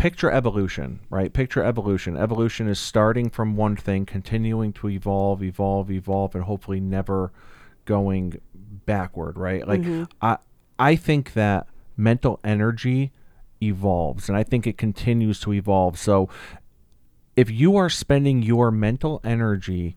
picture 0.04 0.30
evolution, 0.30 1.00
right? 1.10 1.32
Picture 1.32 1.64
evolution. 1.64 2.18
Evolution 2.18 2.68
is 2.68 2.78
starting 2.78 3.30
from 3.30 3.56
one 3.56 3.78
thing, 3.78 4.06
continuing 4.06 4.74
to 4.74 4.90
evolve, 4.90 5.42
evolve, 5.42 5.90
evolve, 5.90 6.36
and 6.36 6.44
hopefully 6.44 6.82
never 6.82 7.32
going 7.86 8.38
backward, 8.86 9.38
right? 9.38 9.66
Like 9.66 9.80
mm-hmm. 9.80 10.04
I 10.22 10.40
I 10.78 10.98
think 10.98 11.32
that 11.34 11.68
mental 11.96 12.42
energy 12.44 13.14
evolves 13.62 14.28
and 14.28 14.38
I 14.38 14.44
think 14.44 14.68
it 14.68 14.78
continues 14.78 15.40
to 15.40 15.54
evolve. 15.54 15.98
So 15.98 16.28
if 17.36 17.50
you 17.50 17.75
are 17.75 17.90
spending 17.90 18.42
your 18.42 18.72
mental 18.72 19.20
energy 19.24 19.96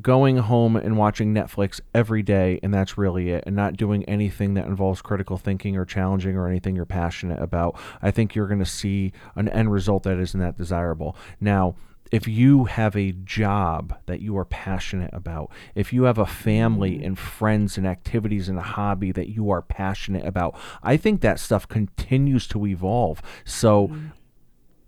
going 0.00 0.38
home 0.38 0.76
and 0.76 0.96
watching 0.96 1.34
Netflix 1.34 1.80
every 1.94 2.22
day 2.22 2.58
and 2.62 2.72
that's 2.72 2.96
really 2.96 3.30
it 3.30 3.44
and 3.46 3.54
not 3.54 3.76
doing 3.76 4.04
anything 4.06 4.54
that 4.54 4.66
involves 4.66 5.02
critical 5.02 5.36
thinking 5.36 5.76
or 5.76 5.84
challenging 5.84 6.36
or 6.36 6.48
anything 6.48 6.74
you're 6.74 6.86
passionate 6.86 7.40
about, 7.40 7.78
I 8.00 8.10
think 8.10 8.34
you're 8.34 8.46
going 8.46 8.58
to 8.58 8.64
see 8.64 9.12
an 9.36 9.48
end 9.50 9.70
result 9.70 10.04
that 10.04 10.18
isn't 10.18 10.40
that 10.40 10.56
desirable. 10.56 11.14
Now, 11.40 11.74
if 12.10 12.28
you 12.28 12.64
have 12.66 12.94
a 12.94 13.12
job 13.12 13.98
that 14.04 14.20
you 14.20 14.36
are 14.36 14.44
passionate 14.44 15.10
about, 15.14 15.50
if 15.74 15.92
you 15.92 16.04
have 16.04 16.18
a 16.18 16.26
family 16.26 16.98
mm. 16.98 17.06
and 17.06 17.18
friends 17.18 17.78
and 17.78 17.86
activities 17.86 18.50
and 18.50 18.58
a 18.58 18.62
hobby 18.62 19.12
that 19.12 19.30
you 19.30 19.50
are 19.50 19.62
passionate 19.62 20.24
about, 20.26 20.54
I 20.82 20.98
think 20.98 21.22
that 21.22 21.40
stuff 21.40 21.66
continues 21.66 22.46
to 22.48 22.66
evolve. 22.66 23.22
So, 23.44 23.88
mm. 23.88 24.10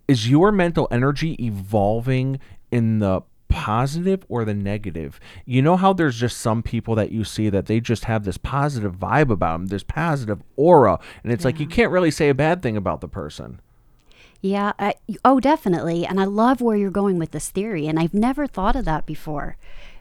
Is 0.08 0.28
your 0.28 0.52
mental 0.52 0.88
energy 0.90 1.32
evolving 1.44 2.38
in 2.70 2.98
the 2.98 3.22
positive 3.48 4.24
or 4.28 4.44
the 4.44 4.54
negative? 4.54 5.20
You 5.44 5.62
know 5.62 5.76
how 5.76 5.92
there's 5.92 6.18
just 6.18 6.38
some 6.38 6.62
people 6.62 6.94
that 6.96 7.12
you 7.12 7.24
see 7.24 7.48
that 7.50 7.66
they 7.66 7.80
just 7.80 8.04
have 8.04 8.24
this 8.24 8.36
positive 8.36 8.96
vibe 8.96 9.30
about 9.30 9.54
them, 9.58 9.66
this 9.66 9.84
positive 9.84 10.42
aura, 10.56 10.98
and 11.22 11.32
it's 11.32 11.44
like 11.44 11.60
you 11.60 11.66
can't 11.66 11.92
really 11.92 12.10
say 12.10 12.28
a 12.28 12.34
bad 12.34 12.62
thing 12.62 12.76
about 12.76 13.00
the 13.00 13.08
person. 13.08 13.60
Yeah. 14.44 14.74
I, 14.78 14.96
oh, 15.24 15.40
definitely. 15.40 16.04
And 16.04 16.20
I 16.20 16.24
love 16.24 16.60
where 16.60 16.76
you're 16.76 16.90
going 16.90 17.18
with 17.18 17.30
this 17.30 17.48
theory. 17.48 17.86
And 17.86 17.98
I've 17.98 18.12
never 18.12 18.46
thought 18.46 18.76
of 18.76 18.84
that 18.84 19.06
before 19.06 19.56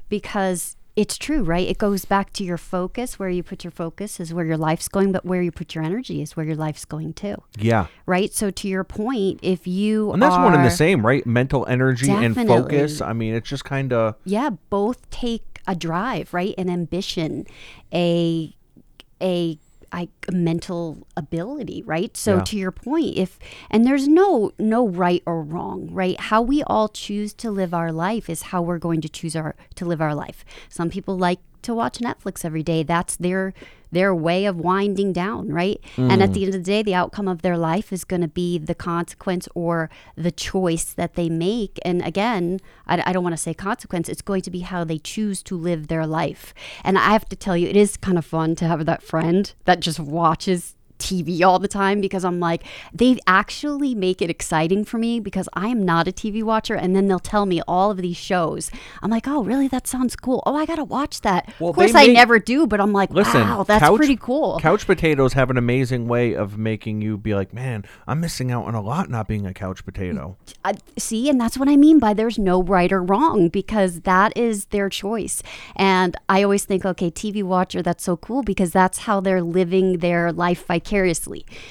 because 0.10 0.76
it's 0.96 1.18
true, 1.18 1.42
right? 1.44 1.68
It 1.68 1.78
goes 1.80 2.06
back 2.06 2.34
to 2.34 2.44
your 2.44 2.58
focus. 2.58 3.18
Where 3.18 3.30
you 3.30 3.42
put 3.44 3.64
your 3.64 3.72
focus 3.72 4.20
is 4.20 4.34
where 4.34 4.46
your 4.46 4.58
life's 4.58 4.88
going, 4.88 5.12
but 5.12 5.26
where 5.26 5.42
you 5.42 5.52
put 5.52 5.74
your 5.74 5.84
energy 5.84 6.22
is 6.22 6.36
where 6.36 6.46
your 6.46 6.56
life's 6.56 6.86
going 6.86 7.14
too, 7.14 7.36
Yeah. 7.58 7.88
right? 8.06 8.32
So, 8.34 8.52
to 8.52 8.68
your 8.68 8.84
point, 8.84 9.40
if 9.42 9.66
you 9.66 10.12
And 10.12 10.22
that's 10.22 10.36
are, 10.36 10.44
one 10.44 10.54
and 10.54 10.64
the 10.66 10.70
same, 10.70 11.04
right? 11.06 11.26
Mental 11.26 11.66
energy 11.68 12.12
and 12.12 12.36
focus. 12.36 13.02
I 13.02 13.14
mean, 13.14 13.34
it's 13.34 13.50
just 13.50 13.66
kind 13.66 13.92
of 13.92 14.16
yeah 14.26 14.52
both 14.70 15.10
take 15.10 15.62
a 15.66 15.74
drive 15.76 16.34
right 16.34 16.54
an 16.58 16.70
ambition 16.70 17.48
a 17.94 18.54
a 19.22 19.58
I, 19.94 20.10
a 20.28 20.32
mental 20.32 21.06
ability 21.16 21.84
right? 21.86 22.18
So 22.18 22.38
Yeah. 22.38 22.44
to 22.44 22.58
your 22.58 22.72
point 22.72 23.16
if 23.16 23.38
and 23.70 23.86
there's 23.86 24.08
no 24.08 24.52
no 24.58 24.88
right 24.88 25.24
or 25.26 25.42
wrong 25.44 25.88
right? 25.92 26.20
How 26.20 26.42
we 26.42 26.64
all 26.64 26.90
choose 26.90 27.34
to 27.36 27.52
live 27.52 27.74
our 27.74 27.92
life 27.92 28.30
is 28.30 28.42
how 28.52 28.62
we're 28.62 28.80
going 28.80 29.02
to 29.02 29.10
choose 29.10 29.36
our 29.36 29.56
to 29.76 29.86
live 29.86 30.02
our 30.02 30.16
life. 30.16 30.44
Some 30.70 30.90
people 30.90 31.18
like 31.18 31.40
to 31.62 31.74
watch 31.74 32.00
netflix 32.00 32.44
every 32.44 32.64
day. 32.64 32.84
That's 32.84 33.16
their 33.16 33.54
their 33.94 34.14
way 34.14 34.46
of 34.46 34.58
winding 34.58 35.14
down 35.14 35.50
right? 35.50 35.80
And 35.98 36.22
at 36.22 36.30
mm. 36.30 36.34
the 36.34 36.46
end 36.46 36.56
of 36.56 36.60
the 36.64 36.72
day 36.72 36.82
the 36.84 36.94
outcome 36.94 37.28
of 37.28 37.42
their 37.42 37.58
life 37.58 37.94
is 37.94 38.04
going 38.04 38.22
to 38.22 38.28
be 38.28 38.58
the 38.58 38.76
consequence 38.76 39.48
or 39.56 39.90
the 40.16 40.32
choice 40.32 40.94
that 40.94 41.16
they 41.16 41.30
make. 41.30 41.80
And 41.86 42.02
again 42.02 42.60
i, 42.88 43.02
I 43.06 43.14
don't 43.14 43.24
want 43.24 43.34
to 43.34 43.42
say 43.42 43.54
consequence 43.54 44.10
it's 44.10 44.22
going 44.22 44.42
to 44.42 44.52
be 44.52 44.60
how 44.60 44.84
they 44.84 44.98
choose 44.98 45.42
to 45.44 45.56
live 45.56 45.88
their 45.88 46.06
life. 46.06 46.54
And 46.84 46.98
i 46.98 47.12
have 47.12 47.28
to 47.30 47.36
tell 47.36 47.56
you 47.58 47.68
it 47.68 47.76
is 47.76 47.98
kind 47.98 48.18
of 48.18 48.26
fun 48.26 48.56
to 48.56 48.68
have 48.68 48.86
that 48.86 49.04
friend 49.04 49.54
that 49.66 49.80
just 49.80 50.00
watches 50.00 50.76
TV 51.04 51.44
all 51.46 51.60
the 51.60 51.68
time 51.68 52.00
because 52.02 52.24
I'm 52.24 52.40
like, 52.40 52.64
they 52.94 53.20
actually 53.28 53.94
make 53.94 54.22
it 54.22 54.30
exciting 54.30 54.86
for 54.86 54.98
me 54.98 55.20
because 55.20 55.50
I 55.54 55.68
am 55.68 55.84
not 55.84 56.08
a 56.08 56.12
TV 56.12 56.42
watcher. 56.42 56.76
And 56.76 56.96
then 56.96 57.08
they'll 57.08 57.20
tell 57.20 57.46
me 57.46 57.62
all 57.68 57.92
of 57.92 57.98
these 57.98 58.18
shows. 58.18 58.72
I'm 59.02 59.12
like, 59.12 59.28
oh, 59.28 59.44
really? 59.44 59.68
That 59.68 59.86
sounds 59.86 60.16
cool. 60.16 60.42
Oh, 60.46 60.56
I 60.56 60.66
got 60.66 60.78
to 60.78 60.84
watch 60.84 61.22
that. 61.22 61.54
Well, 61.60 61.72
of 61.72 61.76
course, 61.76 61.94
I 61.94 62.08
make- 62.08 62.14
never 62.14 62.40
do, 62.40 62.66
but 62.66 62.80
I'm 62.80 62.94
like, 62.94 63.12
listen. 63.12 63.42
wow, 63.42 63.64
that's 63.64 63.84
couch, 63.84 63.98
pretty 63.98 64.16
cool. 64.16 64.60
Couch 64.60 64.86
potatoes 64.88 65.34
have 65.34 65.50
an 65.50 65.58
amazing 65.58 66.08
way 66.08 66.34
of 66.34 66.58
making 66.58 67.02
you 67.02 67.18
be 67.18 67.36
like, 67.36 67.54
man, 67.54 67.84
I'm 68.08 68.22
missing 68.22 68.52
out 68.52 68.66
on 68.66 68.76
a 68.76 68.82
lot 68.82 69.10
not 69.10 69.28
being 69.28 69.46
a 69.46 69.54
couch 69.54 69.86
potato. 69.86 70.38
I, 70.64 70.76
see, 70.98 71.30
and 71.30 71.40
that's 71.40 71.58
what 71.58 71.68
I 71.68 71.76
mean 71.76 72.00
by 72.00 72.14
there's 72.14 72.40
no 72.40 72.64
right 72.64 72.92
or 72.92 73.04
wrong 73.04 73.50
because 73.50 74.02
that 74.02 74.36
is 74.38 74.66
their 74.66 74.90
choice. 74.90 75.44
And 75.76 76.16
I 76.30 76.44
always 76.44 76.64
think, 76.66 76.86
okay, 76.86 77.12
TV 77.12 77.44
watcher, 77.44 77.82
that's 77.82 78.04
so 78.04 78.16
cool 78.16 78.42
because 78.44 78.72
that's 78.72 79.00
how 79.00 79.20
they're 79.20 79.42
living 79.42 80.00
their 80.00 80.32
life 80.32 80.66
vicariously. 80.66 80.93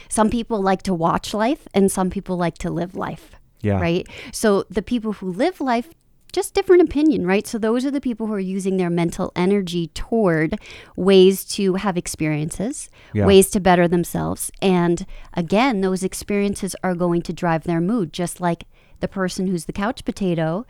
Some 0.09 0.31
people 0.31 0.61
like 0.61 0.83
to 0.83 0.95
watch 0.95 1.33
life, 1.35 1.67
and 1.75 1.91
some 1.91 2.11
people 2.11 2.37
like 2.37 2.59
to 2.59 2.71
live 2.71 2.95
life. 2.95 3.33
Yeah. 3.61 3.81
Right. 3.81 4.07
So 4.33 4.65
the 4.71 4.83
people 4.83 5.13
who 5.15 5.31
live 5.33 5.61
life. 5.61 5.89
Just 6.33 6.55
different 6.55 6.81
opinion, 6.81 7.27
right? 7.27 7.47
So 7.47 7.59
those 7.59 7.85
are 7.85 7.91
the 7.91 8.01
people 8.01 8.27
who 8.27 8.33
are 8.33 8.41
using 8.41 8.79
their 8.79 8.89
mental 8.89 9.33
energy 9.37 9.89
toward 9.89 10.59
ways 10.97 11.45
to 11.57 11.75
have 11.75 11.99
experiences, 11.99 12.89
Yeah. 13.13 13.27
ways 13.27 13.51
to 13.51 13.61
better 13.61 13.87
themselves. 13.87 14.51
And 14.63 15.05
again, 15.35 15.83
those 15.83 16.03
experiences 16.03 16.75
are 16.83 16.95
going 16.95 17.21
to 17.29 17.35
drive 17.35 17.65
their 17.65 17.83
mood, 17.83 18.15
just 18.15 18.41
like 18.41 18.65
the 19.01 19.09
person 19.09 19.47
who's 19.49 19.67
the 19.67 19.75
couch 19.75 20.07
potato 20.07 20.65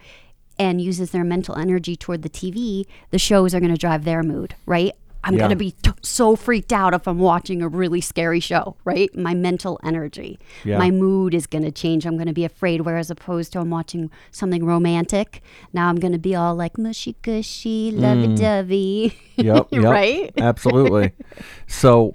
and 0.59 0.81
uses 0.81 1.13
their 1.13 1.23
mental 1.23 1.55
energy 1.57 1.95
toward 1.95 2.23
the 2.23 2.29
TV, 2.29 2.85
the 3.11 3.19
shows 3.21 3.55
are 3.55 3.61
going 3.61 3.71
to 3.73 3.79
drive 3.79 4.03
their 4.05 4.25
mood, 4.25 4.57
right? 4.67 4.97
I'm 5.25 5.35
Yeah. 5.35 5.39
going 5.41 5.51
to 5.51 5.57
be 5.57 5.71
t- 5.71 5.91
so 6.03 6.35
freaked 6.35 6.73
out 6.73 6.95
if 6.95 7.07
I'm 7.07 7.19
watching 7.19 7.63
a 7.63 7.69
really 7.69 8.01
scary 8.01 8.41
show, 8.41 8.77
right? 8.85 9.15
My 9.17 9.35
mental 9.35 9.79
energy, 9.85 10.39
Yeah. 10.65 10.79
my 10.79 10.91
mood 10.91 11.33
is 11.33 11.47
going 11.47 11.63
to 11.65 11.71
change. 11.71 12.05
I'm 12.07 12.17
going 12.17 12.27
to 12.27 12.33
be 12.33 12.45
afraid. 12.45 12.81
Whereas 12.83 13.11
opposed 13.11 13.53
to 13.53 13.61
I'm 13.61 13.71
watching 13.71 14.11
something 14.33 14.65
romantic, 14.65 15.41
now 15.73 15.89
I'm 15.89 15.97
going 15.97 16.13
to 16.13 16.19
be 16.19 16.35
all 16.35 16.55
like 16.57 16.77
mushy 16.77 17.15
gushy, 17.23 17.91
lovey 17.93 18.35
dovey. 18.35 19.15
Mm. 19.39 19.45
Yep, 19.45 19.69
yep, 19.73 19.83
Right? 19.85 20.33
Absolutely. 20.39 21.13
So, 21.67 22.13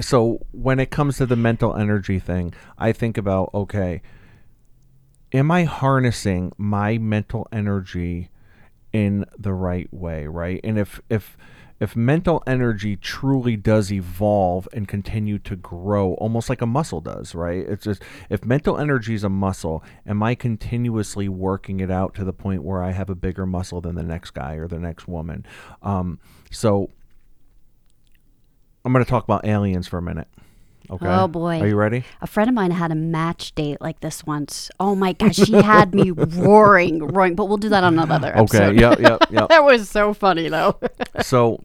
so 0.00 0.40
when 0.52 0.80
it 0.80 0.90
comes 0.90 1.18
to 1.18 1.26
the 1.26 1.36
mental 1.36 1.74
energy 1.76 2.18
thing, 2.18 2.54
I 2.78 2.92
think 2.92 3.18
about 3.18 3.50
okay, 3.52 4.00
am 5.32 5.50
I 5.50 5.64
harnessing 5.64 6.52
my 6.56 6.98
mental 6.98 7.46
energy 7.52 8.30
in 8.92 9.24
the 9.38 9.52
right 9.52 9.92
way, 9.92 10.26
right? 10.26 10.60
And 10.64 10.78
if 10.78 11.00
if 11.10 11.36
if 11.84 11.94
mental 11.94 12.42
energy 12.46 12.96
truly 12.96 13.56
does 13.56 13.92
evolve 13.92 14.66
and 14.72 14.88
continue 14.88 15.38
to 15.38 15.54
grow 15.54 16.14
almost 16.14 16.48
like 16.48 16.62
a 16.62 16.66
muscle 16.66 17.02
does, 17.02 17.34
right? 17.34 17.64
It's 17.68 17.84
just 17.84 18.02
if 18.30 18.42
mental 18.42 18.78
energy 18.78 19.12
is 19.12 19.22
a 19.22 19.28
muscle, 19.28 19.84
am 20.06 20.22
I 20.22 20.34
continuously 20.34 21.28
working 21.28 21.80
it 21.80 21.90
out 21.90 22.14
to 22.14 22.24
the 22.24 22.32
point 22.32 22.62
where 22.64 22.82
I 22.82 22.92
have 22.92 23.10
a 23.10 23.14
bigger 23.14 23.44
muscle 23.44 23.82
than 23.82 23.96
the 23.96 24.02
next 24.02 24.30
guy 24.30 24.54
or 24.54 24.66
the 24.66 24.78
next 24.78 25.06
woman? 25.06 25.44
Um, 25.82 26.20
so 26.50 26.88
I'm 28.82 28.92
going 28.94 29.04
to 29.04 29.10
talk 29.10 29.24
about 29.24 29.44
aliens 29.44 29.86
for 29.86 29.98
a 29.98 30.02
minute. 30.02 30.28
Okay. 30.90 31.06
Oh, 31.06 31.28
boy. 31.28 31.60
Are 31.60 31.66
you 31.66 31.76
ready? 31.76 32.04
A 32.20 32.26
friend 32.26 32.48
of 32.48 32.54
mine 32.54 32.70
had 32.70 32.92
a 32.92 32.94
match 32.94 33.54
date 33.54 33.80
like 33.80 34.00
this 34.00 34.24
once. 34.24 34.70
Oh 34.78 34.94
my 34.94 35.12
gosh, 35.12 35.36
she 35.36 35.52
had 35.52 35.94
me 35.94 36.10
roaring, 36.14 36.98
roaring. 36.98 37.34
But 37.34 37.46
we'll 37.46 37.56
do 37.56 37.70
that 37.70 37.84
on 37.84 37.98
another 37.98 38.36
episode. 38.36 38.76
Okay. 38.76 38.80
Yep. 38.80 39.00
Yep. 39.00 39.24
Yep. 39.30 39.48
that 39.48 39.64
was 39.64 39.88
so 39.88 40.12
funny 40.12 40.48
though. 40.48 40.78
so 41.22 41.64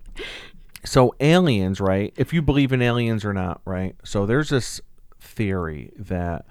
so 0.86 1.14
aliens 1.20 1.82
right 1.82 2.14
if 2.16 2.32
you 2.32 2.42
believe 2.42 2.72
in 2.72 2.82
aliens 2.82 3.26
or 3.26 3.34
not 3.34 3.60
right 3.66 3.98
so 4.06 4.26
there's 4.26 4.48
this 4.48 4.80
theory 5.20 5.92
that 5.98 6.46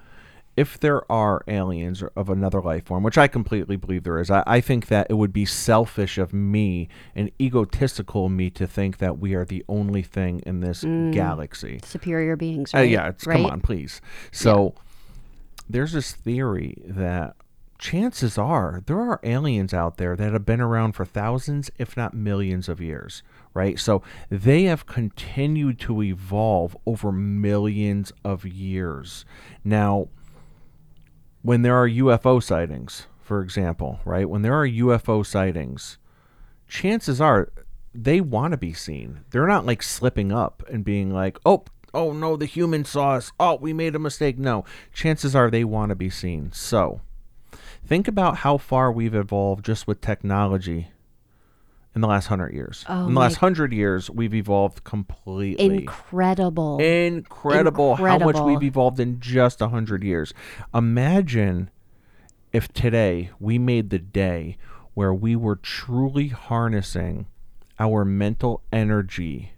if 0.59 0.79
there 0.79 1.09
are 1.11 1.41
aliens 1.47 2.03
of 2.15 2.29
another 2.29 2.61
life 2.61 2.85
form 2.85 3.03
which 3.03 3.17
i 3.17 3.27
completely 3.27 3.75
believe 3.75 4.03
there 4.03 4.19
is 4.19 4.29
I, 4.29 4.43
I 4.45 4.61
think 4.61 4.87
that 4.87 5.07
it 5.09 5.13
would 5.13 5.33
be 5.33 5.45
selfish 5.45 6.17
of 6.17 6.33
me 6.33 6.89
and 7.15 7.31
egotistical 7.39 8.25
of 8.25 8.31
me 8.31 8.49
to 8.51 8.67
think 8.67 8.97
that 8.97 9.19
we 9.19 9.33
are 9.35 9.45
the 9.45 9.63
only 9.67 10.03
thing 10.03 10.41
in 10.45 10.59
this 10.59 10.83
galaxy 11.11 11.79
Superior 11.83 12.35
beings, 12.35 12.73
uh, 12.73 12.79
right? 12.79 12.89
yeah, 12.89 13.09
it's, 13.09 13.25
right? 13.25 13.35
come 13.35 13.45
on, 13.45 13.61
please. 13.61 14.01
So 14.31 14.75
there's 15.69 15.93
this 15.93 16.13
theory 16.13 16.81
that 16.85 17.35
chances 17.77 18.37
are 18.37 18.81
there 18.87 18.99
are 18.99 19.19
aliens 19.23 19.73
out 19.73 19.97
there 19.97 20.15
that 20.15 20.33
have 20.33 20.45
been 20.45 20.61
around 20.61 20.93
for 20.93 21.05
thousands, 21.05 21.71
if 21.77 21.95
not 21.95 22.13
millions 22.13 22.67
of 22.67 22.81
years, 22.81 23.23
right? 23.53 23.79
So 23.79 24.01
they 24.29 24.63
have 24.63 24.85
continued 24.85 25.79
to 25.81 26.03
evolve 26.03 26.75
over 26.85 27.11
millions 27.11 28.11
of 28.23 28.45
years. 28.45 29.25
Now, 29.63 30.09
when 31.41 31.61
there 31.61 31.75
are 31.75 31.87
UFO 31.87 32.41
sightings, 32.41 33.07
for 33.21 33.41
example, 33.41 33.99
right? 34.05 34.29
When 34.29 34.41
there 34.41 34.53
are 34.53 34.67
UFO 34.67 35.25
sightings, 35.25 35.97
chances 36.67 37.21
are 37.21 37.51
they 37.93 38.21
want 38.21 38.51
to 38.51 38.57
be 38.57 38.73
seen. 38.73 39.21
They're 39.31 39.47
not 39.47 39.65
like 39.65 39.81
slipping 39.81 40.31
up 40.31 40.63
and 40.69 40.83
being 40.83 41.13
like, 41.13 41.37
"Oh, 41.45 41.63
oh 41.93 42.11
no, 42.13 42.35
the 42.35 42.45
human 42.45 42.85
saw 42.85 43.13
us. 43.13 43.31
Oh, 43.39 43.55
we 43.55 43.73
made 43.73 43.95
a 43.95 43.99
mistake." 43.99 44.37
No, 44.37 44.65
chances 44.93 45.35
are 45.35 45.49
they 45.49 45.63
want 45.63 45.89
to 45.89 45.95
be 45.95 46.09
seen. 46.09 46.51
So, 46.51 47.01
think 47.85 48.07
about 48.07 48.37
how 48.37 48.57
far 48.57 48.91
we've 48.91 49.15
evolved 49.15 49.65
just 49.65 49.87
with 49.87 50.01
technology 50.01 50.89
in 51.95 52.01
the 52.01 52.07
last 52.07 52.29
100 52.29 52.53
years. 52.53 52.85
Oh 52.87 53.01
in 53.01 53.05
the 53.07 53.11
my- 53.11 53.21
last 53.21 53.41
100 53.41 53.73
years, 53.73 54.09
we've 54.09 54.33
evolved 54.33 54.83
completely. 54.83 55.65
Incredible. 55.65 56.79
Incredible, 56.79 57.95
how 57.95 58.03
much 58.03 58.13
Incredible. 58.21 58.45
we've 58.45 58.63
evolved 58.63 58.99
in 58.99 59.19
just 59.19 59.61
a 59.61 59.69
hundred 59.69 60.03
years. 60.03 60.33
Imagine 60.73 61.69
if 62.53 62.71
today 62.73 63.29
we 63.39 63.57
made 63.57 63.89
the 63.89 63.99
day 63.99 64.57
where 64.93 65.13
we 65.13 65.35
were 65.35 65.55
truly 65.55 66.27
harnessing 66.29 67.25
our 67.79 68.03
mental 68.03 68.61
energy 68.73 69.53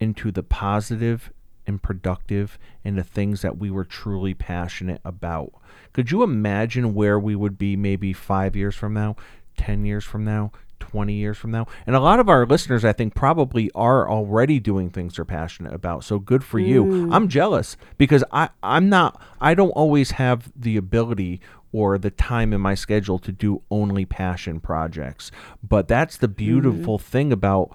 into 0.00 0.32
the 0.32 0.42
positive 0.42 1.32
and 1.66 1.80
productive 1.80 2.58
and 2.84 2.98
the 2.98 3.04
things 3.04 3.42
that 3.42 3.56
we 3.58 3.70
were 3.70 3.84
truly 3.84 4.34
passionate 4.34 5.00
about. 5.04 5.52
Could 5.92 6.10
you 6.10 6.22
imagine 6.24 6.92
where 6.94 7.18
we 7.20 7.36
would 7.36 7.56
be 7.56 7.76
maybe 7.76 8.12
five 8.12 8.56
years 8.56 8.74
from 8.74 8.94
now, 8.94 9.14
10 9.58 9.84
years 9.84 10.02
from 10.04 10.24
now, 10.24 10.50
20 10.82 11.14
years 11.14 11.38
from 11.38 11.52
now? 11.52 11.66
And 11.86 11.94
a 11.94 12.00
lot 12.00 12.18
of 12.18 12.28
our 12.28 12.44
listeners, 12.44 12.84
I 12.84 12.92
think, 12.92 13.14
probably 13.14 13.70
are 13.74 14.10
already 14.10 14.58
doing 14.58 14.90
things 14.90 15.16
they're 15.16 15.24
passionate 15.24 15.72
about. 15.72 16.02
So 16.02 16.18
good 16.18 16.42
for 16.42 16.58
you. 16.58 16.84
Mm. 16.84 17.14
I'm 17.14 17.28
jealous 17.28 17.76
because 17.98 18.24
I, 18.32 18.48
I'm 18.62 18.88
not, 18.88 19.20
I 19.40 19.54
don't 19.54 19.70
always 19.70 20.12
have 20.12 20.50
the 20.56 20.76
ability 20.76 21.40
or 21.72 21.98
the 21.98 22.10
time 22.10 22.52
in 22.52 22.60
my 22.60 22.74
schedule 22.74 23.18
to 23.20 23.32
do 23.32 23.62
only 23.70 24.04
passion 24.04 24.60
projects. 24.60 25.30
But 25.62 25.86
that's 25.86 26.16
the 26.16 26.28
mm. 26.28 26.36
beautiful 26.36 26.98
thing 26.98 27.32
about 27.32 27.74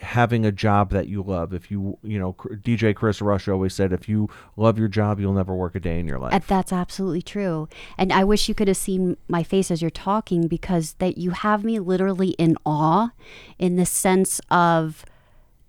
having 0.00 0.44
a 0.46 0.52
job 0.52 0.90
that 0.90 1.08
you 1.08 1.22
love. 1.22 1.52
If 1.52 1.70
you, 1.70 1.98
you 2.02 2.18
know, 2.18 2.32
DJ 2.32 2.94
Chris 2.94 3.20
Rush 3.20 3.48
always 3.48 3.74
said, 3.74 3.92
if 3.92 4.08
you 4.08 4.28
love 4.56 4.78
your 4.78 4.88
job, 4.88 5.20
you'll 5.20 5.32
never 5.32 5.54
work 5.54 5.74
a 5.74 5.80
day 5.80 5.98
in 5.98 6.06
your 6.06 6.18
life. 6.18 6.46
That's 6.46 6.72
absolutely 6.72 7.22
true. 7.22 7.68
And 7.98 8.12
I 8.12 8.24
wish 8.24 8.48
you 8.48 8.54
could 8.54 8.68
have 8.68 8.76
seen 8.76 9.16
my 9.28 9.42
face 9.42 9.70
as 9.70 9.82
you're 9.82 9.90
talking 9.90 10.48
because 10.48 10.94
that 10.94 11.18
you 11.18 11.30
have 11.30 11.64
me 11.64 11.78
literally 11.78 12.30
in 12.30 12.56
awe 12.64 13.10
in 13.58 13.76
the 13.76 13.86
sense 13.86 14.40
of 14.50 15.04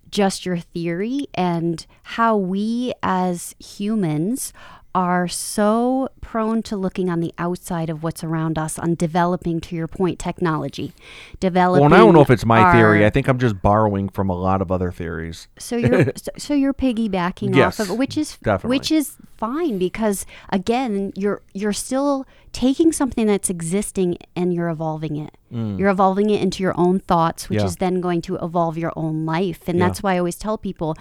just 0.09 0.45
your 0.45 0.57
theory 0.57 1.27
and 1.33 1.85
how 2.03 2.35
we 2.35 2.93
as 3.01 3.55
humans 3.59 4.51
are 4.93 5.27
so 5.27 6.09
prone 6.19 6.61
to 6.63 6.75
looking 6.75 7.09
on 7.09 7.19
the 7.21 7.33
outside 7.37 7.89
of 7.89 8.03
what's 8.03 8.23
around 8.23 8.57
us 8.57 8.77
on 8.77 8.93
developing 8.95 9.61
to 9.61 9.75
your 9.75 9.87
point 9.87 10.19
technology 10.19 10.93
developing 11.39 11.81
well, 11.81 11.85
and 11.85 11.93
I 11.93 11.97
don't 11.99 12.13
know 12.13 12.21
if 12.21 12.29
it's 12.29 12.45
my 12.45 12.73
theory. 12.73 13.05
I 13.05 13.09
think 13.09 13.27
I'm 13.27 13.37
just 13.39 13.61
borrowing 13.61 14.09
from 14.09 14.29
a 14.29 14.35
lot 14.35 14.61
of 14.61 14.71
other 14.71 14.91
theories. 14.91 15.47
so 15.57 15.77
you're 15.77 16.11
so- 16.15 16.31
so 16.37 16.53
you're 16.53 16.73
piggybacking 16.73 17.55
Yes, 17.55 17.79
off 17.79 17.87
of 17.87 17.93
it, 17.93 17.97
which 17.99 18.17
is 18.17 18.37
definitely. 18.43 18.77
which 18.77 18.91
is 18.91 19.15
fine 19.37 19.77
because 19.77 20.25
again 20.49 21.13
you're 21.15 21.41
you're 21.53 21.73
still 21.73 22.25
taking 22.51 22.91
something 22.91 23.27
that's 23.27 23.49
existing 23.49 24.17
and 24.35 24.53
you're 24.53 24.67
evolving 24.69 25.15
it. 25.15 25.37
You're 25.51 25.89
evolving 25.89 26.29
it 26.29 26.41
into 26.41 26.63
your 26.63 26.73
own 26.77 26.99
thoughts, 26.99 27.49
which 27.49 27.59
Mm. 27.59 27.61
Yeah. 27.61 27.67
is 27.67 27.75
then 27.77 28.01
going 28.01 28.21
to 28.23 28.35
evolve 28.37 28.77
your 28.77 28.91
own 28.97 29.25
life. 29.25 29.67
And 29.67 29.79
Yeah. 29.79 29.87
that's 29.87 30.03
why 30.03 30.15
I 30.15 30.17
always 30.17 30.35
tell 30.35 30.57
people 30.57 30.95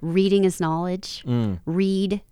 reading 0.00 0.44
is 0.44 0.60
knowledge. 0.60 1.22
Mm. 1.26 1.60
Read, 1.66 2.22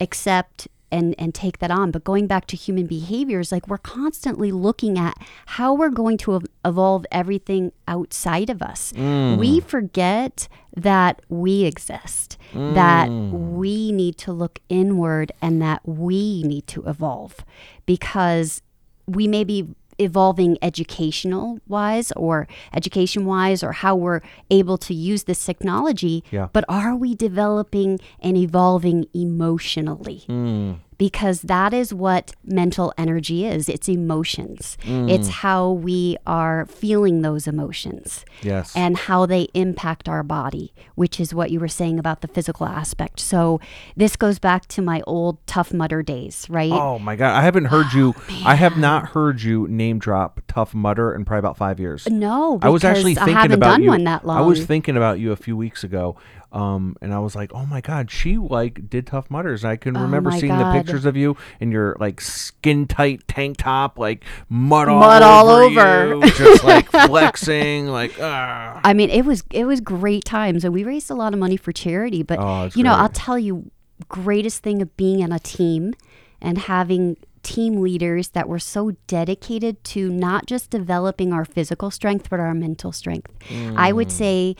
accept 0.00 0.68
and 0.94 1.14
and 1.18 1.34
take 1.34 1.58
that 1.58 1.70
on. 1.70 1.90
But 1.90 2.04
going 2.04 2.26
back 2.26 2.46
to 2.46 2.56
human 2.56 2.86
behaviors, 2.86 3.50
like 3.50 3.66
we're 3.66 3.78
constantly 3.78 4.52
looking 4.52 4.96
at 4.96 5.14
how 5.46 5.74
we're 5.74 5.90
going 5.90 6.18
to 6.18 6.40
evolve 6.64 7.04
everything 7.10 7.72
outside 7.88 8.48
of 8.48 8.62
us. 8.62 8.92
Mm. 8.92 9.38
We 9.38 9.60
forget 9.60 10.48
that 10.76 11.22
we 11.28 11.64
exist, 11.64 12.38
that 12.52 13.08
mm. 13.08 13.30
we 13.30 13.92
need 13.92 14.16
to 14.18 14.32
look 14.32 14.60
inward, 14.68 15.32
and 15.42 15.60
that 15.60 15.80
we 15.84 16.42
need 16.44 16.66
to 16.68 16.86
evolve 16.86 17.44
because 17.86 18.62
we 19.06 19.28
may 19.28 19.44
be 19.44 19.68
evolving 19.98 20.56
educational 20.62 21.58
wise 21.68 22.12
or 22.16 22.46
education 22.72 23.26
wise 23.26 23.62
or 23.62 23.72
how 23.72 23.94
we're 23.94 24.20
able 24.50 24.78
to 24.78 24.94
use 24.94 25.24
this 25.24 25.44
technology 25.44 26.22
Yeah. 26.30 26.48
but 26.52 26.64
are 26.68 26.94
we 26.96 27.14
developing 27.14 28.00
and 28.20 28.36
evolving 28.36 29.06
emotionally 29.14 30.22
hmm. 30.26 30.72
Because 31.04 31.38
that 31.42 31.72
is 31.74 31.88
what 31.92 32.24
mental 32.44 32.88
energy 32.96 33.38
is 33.46 33.68
it's 33.68 33.88
emotions 33.88 34.76
it's 35.14 35.28
mm. 35.28 35.36
how 35.44 35.60
we 35.70 36.16
are 36.26 36.66
feeling 36.66 37.16
those 37.22 37.46
emotions 37.46 38.24
Yes. 38.42 38.74
and 38.76 38.96
how 38.96 39.26
they 39.26 39.48
impact 39.54 40.08
our 40.08 40.22
body, 40.22 40.72
which 40.94 41.18
is 41.18 41.34
what 41.34 41.50
you 41.50 41.60
were 41.60 41.68
saying 41.68 41.98
about 41.98 42.20
the 42.20 42.28
physical 42.28 42.66
aspect. 42.66 43.20
So 43.20 43.60
this 43.96 44.16
goes 44.16 44.38
back 44.38 44.66
to 44.68 44.82
my 44.82 45.02
old 45.06 45.44
Tough 45.46 45.72
Mudder 45.72 46.02
days, 46.02 46.46
right? 46.50 46.72
Oh 46.72 46.98
my 46.98 47.16
god, 47.16 47.36
I 47.36 47.42
haven't 47.42 47.66
heard 47.66 47.92
you. 47.92 48.14
I 48.44 48.54
have 48.54 48.76
not 48.76 49.08
heard 49.08 49.42
you 49.42 49.66
name 49.68 49.98
drop 49.98 50.40
Tough 50.48 50.74
Mudder 50.74 51.14
in 51.14 51.24
probably 51.24 51.40
about 51.40 51.56
five 51.56 51.80
years. 51.80 52.06
No, 52.08 52.58
I 52.62 52.68
was 52.68 52.82
because 52.82 52.98
actually 52.98 53.12
I 53.12 53.24
thinking 53.24 53.34
haven't 53.34 53.52
about 53.52 53.70
done 53.72 53.82
you. 53.82 53.90
one 53.90 54.04
that 54.04 54.26
long. 54.26 54.38
I 54.38 54.42
was 54.42 54.64
thinking 54.64 54.96
about 54.96 55.18
you 55.18 55.32
a 55.32 55.36
few 55.36 55.56
weeks 55.56 55.84
ago, 55.84 56.16
um, 56.54 56.96
and 57.02 57.12
I 57.12 57.18
was 57.18 57.34
like, 57.34 57.52
"Oh 57.52 57.66
my 57.66 57.80
god, 57.80 58.10
she 58.10 58.38
like 58.38 58.88
did 58.88 59.06
Tough 59.06 59.30
Mudders." 59.30 59.64
I 59.64 59.76
can 59.76 59.94
remember 59.94 60.30
Oh 60.30 60.32
my 60.34 60.38
seeing 60.40 60.56
the 60.56 60.62
God. 60.64 60.72
pictures 60.72 61.04
of 61.04 61.16
you 61.16 61.36
in 61.60 61.72
your 61.72 61.96
like 62.00 62.20
skin 62.20 62.86
tight 62.86 63.26
tank 63.28 63.56
top, 63.58 63.98
like 63.98 64.24
mud 64.48 64.88
all 64.88 65.00
Mud 65.00 65.22
all 65.22 65.50
over, 65.50 66.14
you, 66.16 66.30
just 66.32 66.62
like 66.64 66.86
flexing, 67.08 67.88
like 67.88 68.12
ah. 68.20 68.80
I 68.84 68.94
mean, 68.94 69.10
it 69.10 69.24
was 69.24 69.42
it 69.50 69.64
was 69.66 69.80
great 69.80 70.24
times, 70.24 70.64
and 70.64 70.72
we 70.72 70.84
raised 70.84 71.10
a 71.10 71.14
lot 71.14 71.32
of 71.32 71.38
money 71.38 71.56
for 71.56 71.72
charity. 71.72 72.22
But 72.22 72.38
Oh, 72.38 72.70
you 72.74 72.82
know, 72.84 72.92
I'll 72.94 73.08
great. 73.08 73.14
tell 73.14 73.38
you, 73.38 73.70
greatest 74.08 74.62
thing 74.62 74.80
of 74.80 74.96
being 74.96 75.22
on 75.22 75.32
a 75.32 75.38
team 75.38 75.94
and 76.40 76.58
having 76.58 77.16
team 77.42 77.80
leaders 77.82 78.28
that 78.28 78.48
were 78.48 78.58
so 78.58 78.92
dedicated 79.06 79.82
to 79.84 80.08
not 80.10 80.46
just 80.46 80.70
developing 80.70 81.30
our 81.32 81.44
physical 81.44 81.90
strength 81.90 82.30
but 82.30 82.40
our 82.40 82.54
mental 82.54 82.90
strength. 82.90 83.30
I 83.76 83.92
would 83.92 84.08
Mm. 84.08 84.12
say 84.12 84.56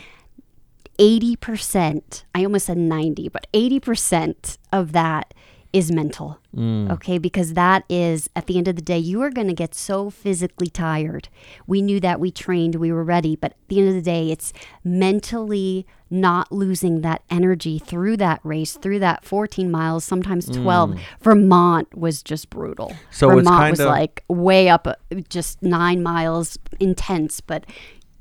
80%, 0.99 2.25
I 2.35 2.45
almost 2.45 2.67
said 2.67 2.79
90, 2.79 3.29
but 3.29 3.47
80% 3.53 4.59
of 4.73 4.93
that 4.93 5.35
is 5.75 5.91
mental. 5.91 6.39
Mm. 6.57 6.89
Okay, 6.89 7.19
because 7.19 7.55
that 7.55 7.85
is 7.89 8.31
at 8.37 8.47
the 8.47 8.57
end 8.57 8.69
of 8.69 8.77
the 8.77 8.83
day, 8.83 8.97
you 8.97 9.21
are 9.23 9.31
going 9.31 9.49
to 9.49 9.55
get 9.55 9.75
so 9.75 10.09
physically 10.09 10.69
tired. 10.69 11.29
We 11.67 11.83
knew 11.83 11.99
that 11.99 12.21
we 12.21 12.31
trained, 12.31 12.77
we 12.77 12.93
were 12.93 13.03
ready, 13.03 13.35
but 13.35 13.53
at 13.53 13.69
the 13.69 13.81
end 13.81 13.89
of 13.89 13.95
the 13.95 14.01
day, 14.01 14.31
it's 14.31 14.53
mentally 14.85 15.85
not 16.09 16.53
losing 16.53 17.01
that 17.01 17.23
energy 17.29 17.81
through 17.81 18.17
that 18.19 18.39
race, 18.45 18.75
through 18.77 19.01
that 19.01 19.25
14 19.25 19.69
miles, 19.69 20.05
sometimes 20.05 20.47
12. 20.47 20.97
Vermont 21.21 21.93
was 21.99 22.23
just 22.23 22.51
brutal. 22.51 22.91
Mm. 22.91 22.97
So 23.11 23.29
Vermont 23.31 23.71
was 23.73 23.81
like 23.81 24.23
way 24.29 24.69
up, 24.69 24.87
uh, 24.87 24.95
just 25.29 25.61
nine 25.61 26.05
miles 26.05 26.57
intense, 26.79 27.41
but 27.41 27.67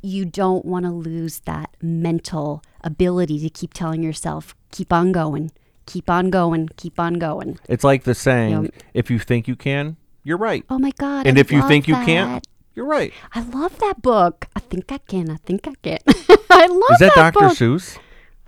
you 0.04 0.26
don't 0.26 0.66
want 0.66 0.86
to 0.86 0.92
lose 0.92 1.40
that 1.46 1.76
mental 1.82 2.62
ability 2.82 3.40
to 3.40 3.50
keep 3.50 3.74
telling 3.74 4.04
yourself, 4.04 4.54
keep 4.72 4.92
on 4.94 5.12
going, 5.14 5.52
keep 5.86 6.10
on 6.10 6.30
going, 6.30 6.70
keep 6.76 7.00
on 7.00 7.14
going. 7.16 7.58
It's 7.70 7.84
like 7.84 8.04
the 8.04 8.14
saying, 8.14 8.64
Yep. 8.64 8.74
"If 8.94 9.10
you 9.10 9.18
think 9.18 9.48
you 9.48 9.56
can, 9.56 9.96
you're 10.24 10.38
right," 10.38 10.66
Oh 10.70 10.78
my 10.78 10.92
God. 10.98 11.26
and 11.26 11.38
I 11.38 11.42
if 11.42 11.52
you 11.52 11.66
think 11.68 11.88
you 11.88 11.96
can't, 11.96 12.46
you're 12.76 12.86
right. 12.86 13.14
I 13.34 13.42
love 13.42 13.78
that 13.80 14.02
book. 14.02 14.48
I 14.56 14.60
think 14.60 14.92
I 14.92 14.98
can. 14.98 15.30
I 15.30 15.38
think 15.38 15.68
I 15.68 15.74
can. 15.82 16.00
I 16.50 16.66
love 16.68 16.92
Is 16.92 17.00
that, 17.00 17.14
Dr. 17.16 17.40
book. 17.40 17.54
Seuss? 17.58 17.98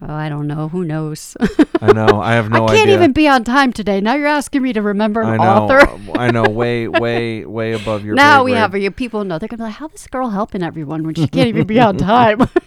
Oh, 0.01 0.13
I 0.13 0.27
don't 0.27 0.45
know. 0.47 0.67
Who 0.67 0.83
knows? 0.83 1.37
I 1.81 1.93
know. 1.93 2.19
I 2.19 2.33
have 2.33 2.49
no 2.49 2.65
I 2.65 2.75
can't 2.75 2.81
idea. 2.89 2.95
even 2.95 3.13
be 3.13 3.29
on 3.29 3.45
time 3.45 3.71
today. 3.71 4.01
Now 4.01 4.15
you're 4.15 4.27
asking 4.27 4.61
me 4.61 4.73
to 4.73 4.81
remember 4.81 5.21
an 5.21 5.29
I 5.29 5.37
know. 5.37 5.43
author. 5.43 5.99
I 6.19 6.31
know. 6.31 6.43
Way, 6.43 6.89
way, 6.89 7.45
way 7.45 7.71
above 7.71 8.03
your. 8.03 8.13
now 8.15 8.43
we 8.43 8.51
grade. 8.51 8.59
have 8.59 8.75
you 8.75 8.91
people 8.91 9.23
know 9.23 9.39
they're 9.39 9.47
gonna 9.47 9.59
be 9.59 9.63
like, 9.67 9.73
how 9.75 9.87
this 9.87 10.05
girl 10.07 10.29
helping 10.29 10.63
everyone 10.63 11.03
when 11.05 11.15
she 11.15 11.27
can't 11.27 11.47
even 11.47 11.65
be 11.65 11.79
on 11.79 11.97
time? 11.97 12.41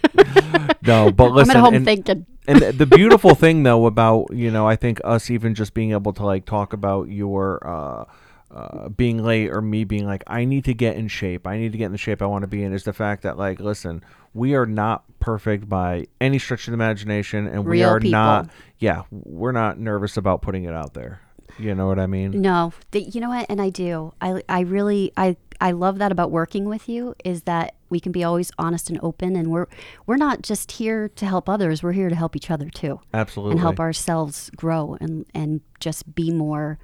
No, 0.81 1.11
but 1.11 1.31
listen. 1.33 1.51
I'm 1.51 1.57
at 1.57 1.63
home 1.63 1.73
and, 1.75 1.85
thinking. 1.85 2.25
and 2.47 2.59
the- 2.61 2.71
the 2.71 2.85
beautiful 2.87 3.35
thing 3.35 3.61
though 3.63 3.85
about 3.85 4.33
you 4.33 4.49
know 4.49 4.67
I 4.67 4.75
think 4.75 4.99
us 5.03 5.29
even 5.29 5.53
just 5.53 5.73
being 5.75 5.91
able 5.91 6.13
to 6.13 6.25
like 6.25 6.45
talk 6.45 6.73
about 6.73 7.09
your 7.09 7.59
uh, 7.67 8.05
uh, 8.51 8.89
being 8.89 9.23
late 9.23 9.49
or 9.51 9.61
me 9.61 9.83
being 9.83 10.05
like 10.05 10.23
I 10.27 10.45
need 10.45 10.65
to 10.65 10.73
get 10.73 10.95
in 10.95 11.07
shape. 11.07 11.45
I 11.45 11.57
need 11.57 11.71
to 11.71 11.77
get 11.77 11.85
in 11.85 11.91
the 11.91 11.97
shape 11.97 12.21
I 12.21 12.25
want 12.25 12.43
to 12.43 12.47
be 12.47 12.63
in 12.63 12.73
is 12.73 12.83
the 12.83 12.93
fact 12.93 13.23
that 13.23 13.37
like 13.37 13.59
listen, 13.59 14.03
we 14.33 14.55
are 14.55 14.65
not 14.65 15.03
perfect 15.19 15.69
by 15.69 16.07
any 16.19 16.39
stretch 16.39 16.67
of 16.67 16.71
the 16.71 16.75
imagination, 16.75 17.47
and 17.47 17.65
we 17.65 17.79
Real 17.79 17.89
are 17.89 17.99
people. 17.99 18.11
not. 18.11 18.49
Yeah, 18.79 19.03
we're 19.11 19.51
not 19.51 19.79
nervous 19.79 20.17
about 20.17 20.41
putting 20.41 20.63
it 20.63 20.73
out 20.73 20.93
there. 20.93 21.21
You 21.57 21.75
know 21.75 21.87
what 21.87 21.99
I 21.99 22.07
mean? 22.07 22.41
No, 22.41 22.73
the, 22.91 23.01
you 23.01 23.19
know 23.19 23.29
what? 23.29 23.45
And 23.49 23.61
I 23.61 23.69
do. 23.69 24.13
I, 24.21 24.41
I 24.47 24.61
really, 24.61 25.11
I, 25.17 25.35
I 25.59 25.71
love 25.71 25.97
that 25.97 26.11
about 26.11 26.31
working 26.31 26.65
with 26.65 26.87
you 26.87 27.15
is 27.25 27.43
that 27.43 27.75
we 27.89 27.99
can 27.99 28.13
be 28.13 28.23
always 28.23 28.49
honest 28.57 28.89
and 28.89 28.97
open, 29.03 29.35
and 29.35 29.51
we're 29.51 29.67
we're 30.05 30.15
not 30.15 30.41
just 30.41 30.71
here 30.73 31.09
to 31.09 31.25
help 31.25 31.49
others. 31.49 31.83
We're 31.83 31.91
here 31.91 32.07
to 32.07 32.15
help 32.15 32.35
each 32.35 32.49
other 32.49 32.69
too, 32.69 33.01
Absolutely. 33.13 33.51
and 33.53 33.59
help 33.59 33.79
ourselves 33.79 34.49
grow 34.55 34.97
and 35.01 35.25
and 35.33 35.61
just 35.79 36.15
be 36.15 36.31
more 36.31 36.79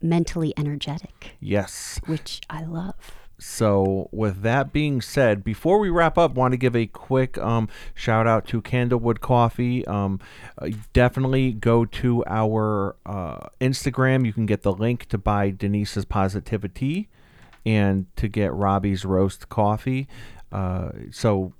mentally 0.00 0.54
energetic, 0.56 1.36
yes. 1.40 2.00
which 2.06 2.40
I 2.48 2.64
love. 2.64 2.94
So, 3.40 4.08
with 4.10 4.42
that 4.42 4.72
being 4.72 5.00
said, 5.00 5.44
before 5.44 5.78
we 5.78 5.90
wrap 5.90 6.18
up, 6.18 6.34
want 6.34 6.52
to 6.52 6.58
give 6.58 6.74
a 6.74 6.86
quick 6.86 7.38
um, 7.38 7.68
shout 7.94 8.26
out 8.26 8.48
to 8.48 8.60
Candlewood 8.60 9.20
Coffee. 9.20 9.86
Um, 9.86 10.18
uh, 10.60 10.70
definitely 10.92 11.52
go 11.52 11.84
to 11.84 12.24
our 12.26 12.96
uh, 13.06 13.46
Instagram. 13.60 14.26
You 14.26 14.32
can 14.32 14.44
get 14.44 14.62
the 14.62 14.72
link 14.72 15.06
to 15.10 15.18
buy 15.18 15.50
Denise's 15.50 16.04
Positivity 16.04 17.08
and 17.64 18.06
to 18.16 18.26
get 18.26 18.52
Robbie's 18.52 19.04
Roast 19.04 19.48
Coffee. 19.48 20.08
Uh, 20.50 20.90
so 21.12 21.52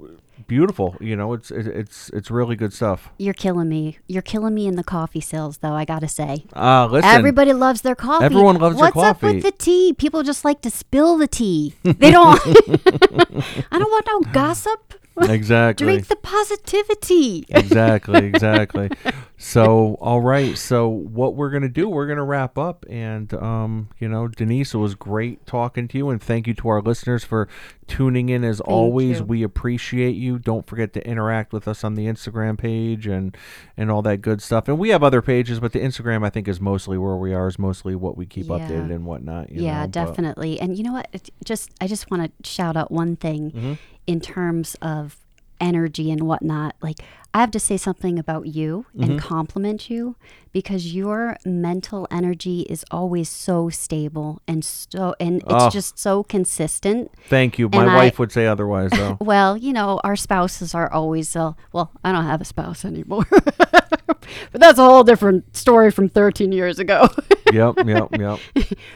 beautiful, 0.46 0.96
you 1.01 1.16
know. 1.16 1.33
It's 1.33 1.51
it's 1.51 2.11
it's 2.11 2.31
really 2.31 2.57
good 2.57 2.72
stuff. 2.72 3.11
You're 3.18 3.35
killing 3.35 3.68
me. 3.68 3.98
You're 4.07 4.22
killing 4.22 4.55
me 4.55 4.66
in 4.66 4.77
the 4.77 4.85
coffee 4.85 5.20
sales, 5.20 5.59
though. 5.59 5.72
I 5.72 5.85
gotta 5.85 6.09
say. 6.09 6.44
Uh, 6.55 6.87
listen, 6.90 7.11
Everybody 7.11 7.53
loves 7.53 7.83
their 7.83 7.94
coffee. 7.94 8.24
Everyone 8.24 8.57
loves 8.57 8.77
their 8.79 8.90
coffee. 8.90 8.98
What's 8.98 9.16
up 9.18 9.22
with 9.22 9.42
the 9.42 9.53
tea? 9.53 9.92
People 9.92 10.22
just 10.22 10.44
like 10.44 10.61
to 10.62 10.70
spill 10.70 11.16
the 11.18 11.29
tea. 11.29 11.74
They 11.83 12.11
don't. 12.11 12.40
I 12.46 13.79
don't 13.79 13.90
want 13.90 14.07
no 14.07 14.33
gossip. 14.33 14.94
Exactly. 15.28 15.87
Drink 15.87 16.07
the 16.09 16.16
positivity. 16.16 17.44
exactly, 17.48 18.26
exactly. 18.26 18.90
So, 19.37 19.96
all 20.00 20.20
right. 20.20 20.57
So, 20.59 20.88
what 20.88 21.35
we're 21.37 21.50
gonna 21.50 21.68
do? 21.68 21.88
We're 21.88 22.07
gonna 22.09 22.24
wrap 22.24 22.59
up, 22.59 22.85
and 22.90 23.33
um, 23.35 23.88
you 24.00 24.09
know, 24.09 24.26
Denise, 24.28 24.74
it 24.74 24.78
was 24.78 24.94
great 24.94 25.46
talking 25.46 25.87
to 25.88 25.98
you, 25.98 26.11
and 26.11 26.20
thank 26.22 26.46
you 26.46 26.54
to 26.54 26.68
our 26.68 26.81
listeners 26.83 27.22
for 27.24 27.48
tuning 27.87 28.28
in. 28.31 28.42
As 28.42 28.61
always, 28.61 29.20
you. 29.20 29.24
we 29.24 29.42
appreciate 29.44 30.16
you. 30.16 30.38
Don't 30.38 30.66
forget 30.66 30.92
to 30.94 31.07
interact 31.07 31.52
with 31.52 31.68
us 31.68 31.85
on 31.85 31.94
the 31.94 32.07
Instagram 32.07 32.59
page 32.59 33.07
and 33.07 33.37
and 33.76 33.90
all 33.90 34.02
that 34.02 34.18
good 34.18 34.42
stuff. 34.42 34.66
And 34.66 34.78
we 34.78 34.88
have 34.88 35.04
other 35.04 35.22
pages, 35.22 35.61
but 35.61 35.72
the 35.72 35.81
Instagram, 35.81 36.26
I 36.26 36.31
think, 36.31 36.48
is 36.48 36.61
mostly 36.61 36.98
where 36.98 37.16
we 37.16 37.33
are. 37.33 37.46
Is 37.46 37.59
mostly 37.59 37.94
what 37.94 38.16
we 38.16 38.26
keep 38.26 38.46
Yeah. 38.46 38.54
updated 38.59 38.92
and 38.92 39.04
whatnot. 39.07 39.50
you 39.50 39.62
yeah, 39.64 39.81
know, 39.83 39.83
but- 39.83 39.92
definitely. 39.92 40.61
And 40.61 40.76
you 40.76 40.83
know 40.83 40.92
what? 40.94 41.09
It 41.12 41.31
just 41.44 41.70
I 41.81 41.87
just 41.87 42.11
want 42.11 42.24
to 42.42 42.50
shout 42.50 42.76
out 42.76 42.90
one 42.90 43.14
thing 43.16 43.50
Mm-hmm. 43.52 43.72
In 44.09 44.21
terms 44.21 44.75
of 44.83 45.16
energy 45.61 46.11
and 46.11 46.23
whatnot. 46.23 46.75
Like 46.81 46.99
I 47.35 47.40
have 47.40 47.51
to 47.51 47.59
say 47.61 47.77
something 47.77 48.18
about 48.18 48.47
you 48.47 48.87
Mm-hmm. 48.94 49.03
and 49.03 49.21
compliment 49.21 49.90
you 49.90 50.14
because 50.53 50.94
your 50.94 51.37
mental 51.44 52.07
energy 52.11 52.61
is 52.71 52.85
always 52.90 53.29
so 53.29 53.68
stable 53.68 54.40
and 54.49 54.64
so 54.64 55.14
and 55.21 55.37
it's 55.42 55.64
Oh. 55.64 55.68
just 55.71 55.99
so 55.99 56.23
consistent. 56.23 57.11
Thank 57.29 57.59
you. 57.59 57.68
My 57.68 57.83
And 57.83 57.90
I- 57.90 57.97
wife 57.97 58.18
would 58.21 58.33
say 58.33 58.47
otherwise, 58.47 58.90
though. 58.92 59.18
Well, 59.21 59.57
you 59.57 59.73
know, 59.73 60.01
our 60.05 60.16
spouses 60.16 60.75
are 60.75 60.90
always 60.92 61.35
uh, 61.37 61.53
well, 61.73 61.90
I 62.05 62.12
don't 62.12 62.25
have 62.25 62.40
a 62.40 62.44
spouse 62.47 62.85
anymore. 62.85 63.27
but 63.31 64.61
that's 64.62 64.79
a 64.79 64.85
whole 64.85 65.05
different 65.05 65.57
story 65.57 65.90
from 65.90 66.09
13 66.09 66.53
years 66.53 66.79
ago. 66.79 67.09
yep, 67.53 67.75
yep, 67.85 68.09
yep. 68.16 68.38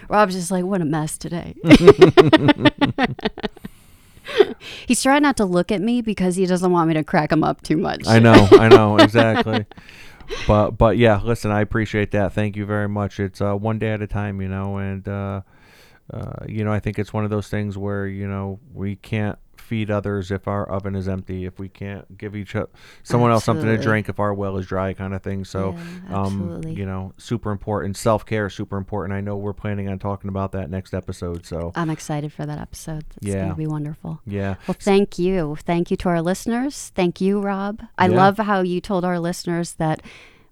Rob's 0.08 0.34
just 0.34 0.50
like, 0.52 0.64
what 0.64 0.80
a 0.80 0.84
mess 0.84 1.18
today. 1.18 1.54
He's 4.86 5.02
trying 5.02 5.22
not 5.22 5.36
to 5.38 5.44
look 5.44 5.72
at 5.72 5.80
me 5.80 6.02
because 6.02 6.36
he 6.36 6.46
doesn't 6.46 6.70
want 6.70 6.88
me 6.88 6.94
to 6.94 7.04
crack 7.04 7.32
him 7.32 7.44
up 7.44 7.62
too 7.62 7.76
much. 7.76 8.06
I 8.06 8.18
know, 8.18 8.48
I 8.52 8.68
know, 8.68 8.96
exactly. 8.98 9.66
But 10.46 10.72
but 10.72 10.96
yeah, 10.96 11.20
listen, 11.22 11.50
I 11.50 11.60
appreciate 11.60 12.10
that. 12.12 12.32
Thank 12.32 12.56
you 12.56 12.64
very 12.64 12.88
much. 12.88 13.20
It's 13.20 13.40
uh, 13.40 13.54
one 13.54 13.78
day 13.78 13.92
at 13.92 14.02
a 14.02 14.06
time, 14.06 14.40
you 14.40 14.48
know, 14.48 14.76
and 14.78 15.06
uh, 15.06 15.42
uh, 16.12 16.44
you 16.46 16.64
know, 16.64 16.72
I 16.72 16.80
think 16.80 16.98
it's 16.98 17.12
one 17.12 17.24
of 17.24 17.30
those 17.30 17.48
things 17.48 17.76
where 17.76 18.06
you 18.06 18.26
know 18.26 18.60
we 18.72 18.96
can't 18.96 19.38
feed 19.72 19.90
others 19.90 20.30
if 20.30 20.46
our 20.46 20.68
oven 20.68 20.94
is 20.94 21.08
empty, 21.08 21.46
if 21.46 21.58
we 21.58 21.66
can't 21.66 22.18
give 22.18 22.36
each 22.36 22.54
o- 22.54 22.68
someone 23.02 23.30
else 23.30 23.42
something 23.42 23.64
to 23.66 23.78
drink 23.78 24.06
if 24.06 24.20
our 24.20 24.34
well 24.34 24.58
is 24.58 24.66
dry, 24.66 24.92
kind 24.92 25.14
of 25.14 25.22
thing. 25.22 25.46
So, 25.46 25.74
Yeah, 26.10 26.14
um, 26.24 26.60
you 26.66 26.84
know, 26.84 27.12
super 27.16 27.50
important. 27.50 27.96
Self 27.96 28.26
care, 28.26 28.50
super 28.50 28.76
important. 28.76 29.16
I 29.16 29.22
know 29.22 29.34
we're 29.34 29.54
planning 29.54 29.88
on 29.88 29.98
talking 29.98 30.28
about 30.28 30.52
that 30.52 30.68
next 30.68 30.92
episode. 30.92 31.46
So 31.46 31.72
I'm 31.74 31.88
excited 31.88 32.34
for 32.34 32.44
that 32.44 32.58
episode. 32.58 33.04
It's 33.16 33.26
going 33.28 33.38
Yeah. 33.38 33.48
to 33.48 33.54
be 33.54 33.66
wonderful. 33.66 34.20
yeah, 34.26 34.56
Well, 34.68 34.76
thank 34.78 35.18
you. 35.18 35.56
Thank 35.64 35.90
you 35.90 35.96
to 35.96 36.08
our 36.10 36.20
listeners. 36.20 36.92
Thank 36.94 37.22
you, 37.22 37.40
Rob. 37.40 37.80
I 37.96 38.08
Yeah. 38.08 38.16
love 38.16 38.36
how 38.36 38.60
you 38.60 38.78
told 38.82 39.06
our 39.06 39.18
listeners 39.18 39.72
that 39.74 40.02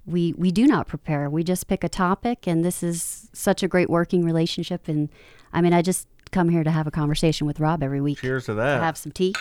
we 0.07 0.33
we 0.39 0.51
do 0.51 0.67
not 0.67 0.87
prepare. 0.89 1.29
We 1.29 1.45
just 1.45 1.67
pick 1.69 1.85
a 1.85 1.89
topic, 1.91 2.47
and 2.47 2.65
this 2.65 2.83
is 2.83 3.29
such 3.35 3.63
a 3.63 3.69
great 3.69 3.91
working 3.91 4.25
relationship. 4.25 4.89
And 4.89 5.11
I 5.53 5.61
mean, 5.61 5.75
I 5.75 5.83
just 5.83 6.09
come 6.31 6.49
here 6.49 6.65
to 6.65 6.71
have 6.71 6.87
a 6.87 6.91
conversation 6.91 7.47
with 7.47 7.61
Rob 7.61 7.83
every 7.83 8.01
week. 8.01 8.19
cheers 8.19 8.45
to 8.47 8.53
To 8.53 8.55
that. 8.57 8.81
have 8.83 8.97
some 8.97 9.13
tea, 9.13 9.35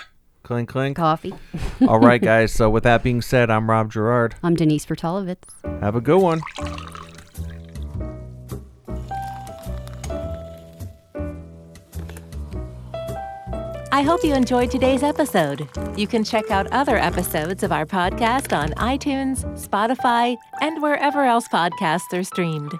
clink 0.43 0.69
clink. 0.69 0.97
coffee. 0.97 1.33
All 1.87 1.99
right, 1.99 2.21
guys. 2.21 2.51
So 2.51 2.69
with 2.69 2.83
that 2.83 3.03
being 3.03 3.21
said, 3.21 3.49
I'm 3.49 3.69
Rob 3.69 3.91
Gerard. 3.91 4.35
I'm 4.43 4.55
Denise 4.55 4.85
Bertolovitz. 4.85 5.81
Have 5.81 5.95
a 5.95 6.01
good 6.01 6.21
one. 6.21 6.41
I 13.91 14.03
hope 14.03 14.23
you 14.23 14.33
enjoyed 14.33 14.69
today's 14.71 15.01
episode. 15.03 15.67
You 15.97 16.07
can 16.07 16.23
check 16.23 16.51
out 16.51 16.67
other 16.71 16.97
episodes 16.97 17.63
of 17.63 17.71
our 17.71 17.85
podcast 17.85 18.55
on 18.55 18.69
iTunes, 18.73 19.43
Spotify, 19.59 20.37
and 20.61 20.81
wherever 20.81 21.23
else 21.25 21.47
podcasts 21.47 22.13
are 22.13 22.23
streamed. 22.23 22.71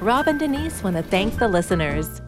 Rob 0.00 0.26
and 0.26 0.38
Denise 0.38 0.82
want 0.82 0.96
to 0.96 1.02
thank 1.02 1.38
the 1.38 1.48
listeners. 1.48 2.21